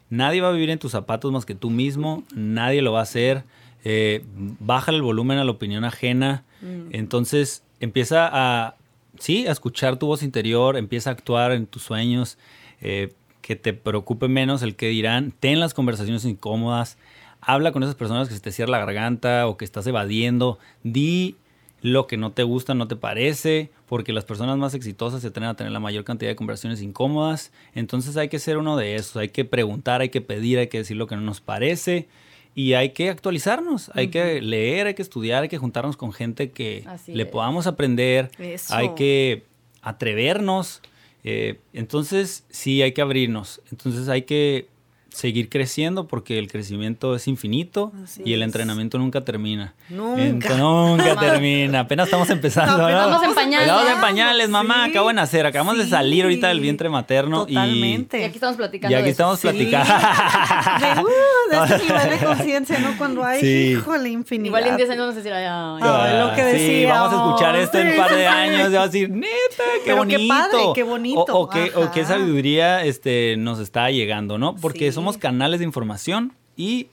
[0.10, 3.04] Nadie va a vivir en tus zapatos más que tú mismo, nadie lo va a
[3.04, 3.44] hacer.
[3.84, 4.24] Eh,
[4.60, 6.44] baja el volumen a la opinión ajena.
[6.62, 6.90] Mm.
[6.92, 8.76] Entonces empieza a,
[9.20, 12.38] sí, a escuchar tu voz interior, empieza a actuar en tus sueños,
[12.82, 15.32] eh, que te preocupe menos el que dirán.
[15.40, 16.98] Ten las conversaciones incómodas,
[17.42, 20.60] habla con esas personas que se te cierra la garganta o que estás evadiendo.
[20.84, 21.36] Di
[21.82, 25.50] lo que no te gusta, no te parece, porque las personas más exitosas se tienen
[25.50, 27.52] a tener la mayor cantidad de conversaciones incómodas.
[27.74, 30.80] Entonces hay que ser uno de esos, hay que preguntar, hay que pedir, hay que
[30.80, 32.08] decir lo que no nos parece
[32.56, 36.52] y hay que actualizarnos, hay que leer, hay que estudiar, hay que juntarnos con gente
[36.52, 38.32] que le podamos aprender,
[38.70, 39.44] hay que
[39.82, 40.82] atrevernos.
[41.24, 44.68] Eh, entonces sí hay que abrirnos, entonces hay que
[45.12, 47.92] seguir creciendo porque el crecimiento es infinito
[48.24, 49.74] y el entrenamiento nunca termina.
[49.90, 50.56] Nunca.
[50.56, 51.82] nunca termina.
[51.82, 52.78] Apenas estamos empezando.
[52.78, 53.68] No, Estamos en pañales.
[53.68, 54.86] Estamos en pañales, mamá.
[54.86, 54.92] Sí.
[54.92, 55.46] Acabo de nacer.
[55.46, 57.46] Acabamos de salir ahorita del vientre materno.
[57.46, 58.22] Totalmente.
[58.22, 58.96] Y, aquí estamos platicando.
[58.96, 59.94] Y aquí estamos platicando.
[59.94, 62.98] de, uh, de ese nivel de conciencia, ¿no?
[62.98, 64.48] Cuando hay, híjole, infinidad.
[64.48, 66.68] Igual en 10 años vamos a decir, ay, ay, lo que decía.
[66.68, 68.70] Sí, vamos a escuchar esto en un par de años.
[68.70, 70.20] Y vamos a decir, neta, qué bonito.
[70.20, 71.26] Qué padre, qué bonito.
[71.28, 74.56] O, o, qué, o, qué, sabiduría este, nos está llegando, ¿no?
[74.56, 76.88] Porque somos canales de información y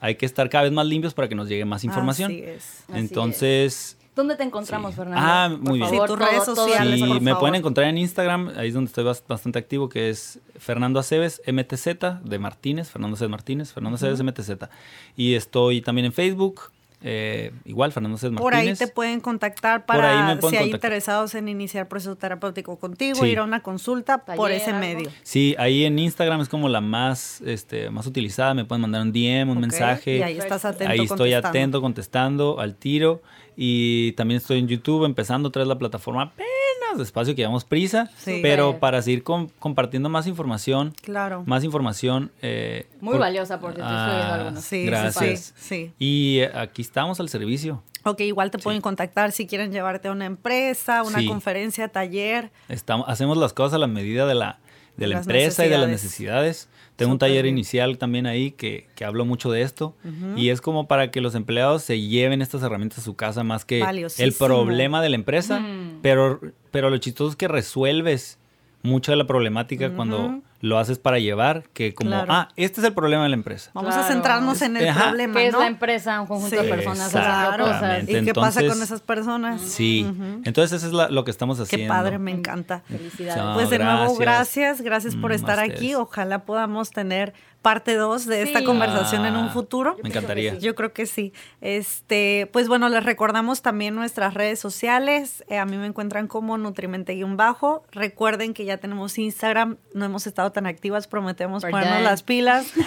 [0.00, 2.32] hay que estar cada vez más limpios para que nos llegue más información.
[2.32, 2.84] Así es.
[2.92, 3.96] Entonces...
[4.14, 5.20] ¿Dónde te encontramos, Fernando?
[5.24, 5.88] Ah, muy bien.
[5.88, 7.00] Sí, tus redes sociales.
[7.00, 11.00] Sí, me pueden encontrar en Instagram, ahí es donde estoy bastante activo, que es Fernando
[11.00, 14.68] Aceves MTZ de Martínez, Fernando Aceves Martínez, Fernando Aceves MTZ.
[15.16, 16.72] Y estoy también en Facebook,
[17.04, 18.42] eh, igual, Fernando César Martínez.
[18.42, 23.38] Por ahí te pueden contactar para si hay interesados en iniciar proceso terapéutico contigo, ir
[23.38, 25.10] a una consulta por ese medio.
[25.22, 28.54] Sí, ahí en Instagram es como la más, este, más utilizada.
[28.54, 30.18] Me pueden mandar un DM, un mensaje.
[30.18, 30.92] Y ahí estás atento.
[30.92, 33.22] Ahí estoy atento, contestando al tiro.
[33.56, 36.61] Y también estoy en YouTube empezando otra vez la plataforma apenas
[36.98, 40.94] despacio que llevamos prisa, pero para seguir compartiendo más información.
[41.02, 41.42] Claro.
[41.46, 42.30] Más información.
[42.42, 45.54] Eh, Muy valiosa porque estoy ah, Sí, gracias.
[45.56, 47.82] Sí, Y aquí estamos al servicio.
[48.04, 52.50] Ok, igual te pueden contactar si quieren llevarte a una empresa, una conferencia, taller.
[52.68, 54.58] Estamos, hacemos las cosas a la medida de la,
[54.96, 56.68] de la empresa y de las necesidades.
[56.96, 59.94] Tengo un taller inicial también ahí que, que hablo mucho de esto.
[60.36, 63.64] Y es como para que los empleados se lleven estas herramientas a su casa más
[63.64, 63.82] que
[64.18, 65.64] el problema de la empresa,
[66.02, 66.40] pero,
[66.70, 68.38] pero lo chistoso es que resuelves
[68.82, 72.94] mucha de la problemática cuando lo haces para llevar, que como, ah, este es el
[72.94, 73.72] problema de la empresa.
[73.74, 76.20] Vamos a centrarnos en el problema, ¿Qué es la empresa?
[76.20, 77.64] Un conjunto de personas claro.
[77.64, 78.08] cosas.
[78.08, 79.60] ¿Y qué pasa con esas personas?
[79.60, 80.06] Sí,
[80.44, 81.84] entonces eso es lo que estamos haciendo.
[81.84, 82.82] Qué padre, me encanta.
[82.86, 83.54] Felicidades.
[83.54, 85.96] pues de nuevo, gracias, gracias por mm, estar aquí.
[85.96, 89.96] Ojalá podamos tener parte 2 de esta conversación en un Ah, futuro.
[90.02, 90.58] Me encantaría.
[90.58, 91.32] Yo creo que sí.
[91.60, 95.44] Este, pues bueno, les recordamos también nuestras redes sociales.
[95.48, 97.84] Eh, a mí me encuentran como Nutrimente-bajo.
[97.92, 99.76] Recuerden que ya tenemos Instagram.
[99.94, 101.06] No hemos estado tan activas.
[101.06, 101.78] Prometemos Verdad.
[101.80, 102.86] ponernos las pilas de-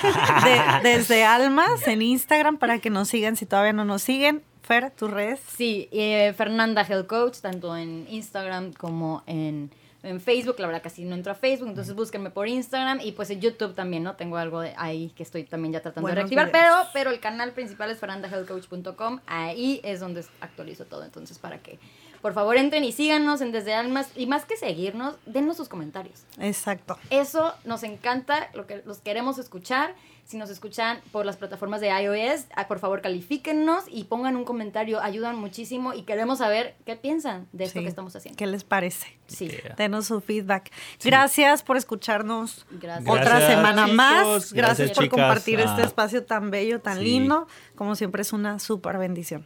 [0.84, 4.44] desde Almas en Instagram para que nos sigan si todavía no nos siguen.
[4.62, 5.40] Fer, tus redes.
[5.56, 9.70] Sí, eh, Fernanda Health Coach, tanto en Instagram como en,
[10.06, 10.56] en Facebook.
[10.60, 13.74] La verdad, casi no entro a Facebook, entonces búsquenme por Instagram y pues en YouTube
[13.74, 14.16] también, ¿no?
[14.16, 16.90] Tengo algo de ahí que estoy también ya tratando Buenos de reactivar, pero, videos.
[16.94, 19.20] pero el canal principal es fernandahealthcoach.com.
[19.26, 21.80] Ahí es donde actualizo todo, entonces para que
[22.26, 26.24] por favor entren y síganos en Desde Almas y más que seguirnos, denos sus comentarios.
[26.39, 26.97] Exacto.
[27.12, 29.93] Eso nos encanta, lo que los queremos escuchar.
[30.26, 34.43] Si nos escuchan por las plataformas de iOS, ah, por favor califíquennos y pongan un
[34.43, 37.84] comentario, ayudan muchísimo y queremos saber qué piensan de esto Sí.
[37.84, 38.36] que estamos haciendo.
[38.39, 39.20] ¿Qué les parece?
[39.28, 39.47] Sí.
[39.50, 39.76] Yeah.
[39.76, 40.72] Denos su feedback.
[41.04, 43.08] Gracias por escucharnos Gracias.
[43.08, 43.96] otra Gracias, semana chicos.
[43.96, 44.26] más.
[44.26, 45.20] Gracias, Gracias, por chicas.
[45.20, 45.86] compartir este Ah.
[45.86, 47.04] espacio tan bello, tan Sí.
[47.04, 47.47] lindo.
[47.76, 49.46] Como siempre es una súper bendición.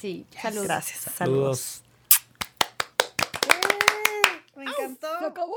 [0.00, 0.64] Sí, saludos.
[0.66, 1.00] Gracias.
[1.16, 1.81] Saludos.
[4.84, 5.26] Encantó.
[5.26, 5.56] acabó.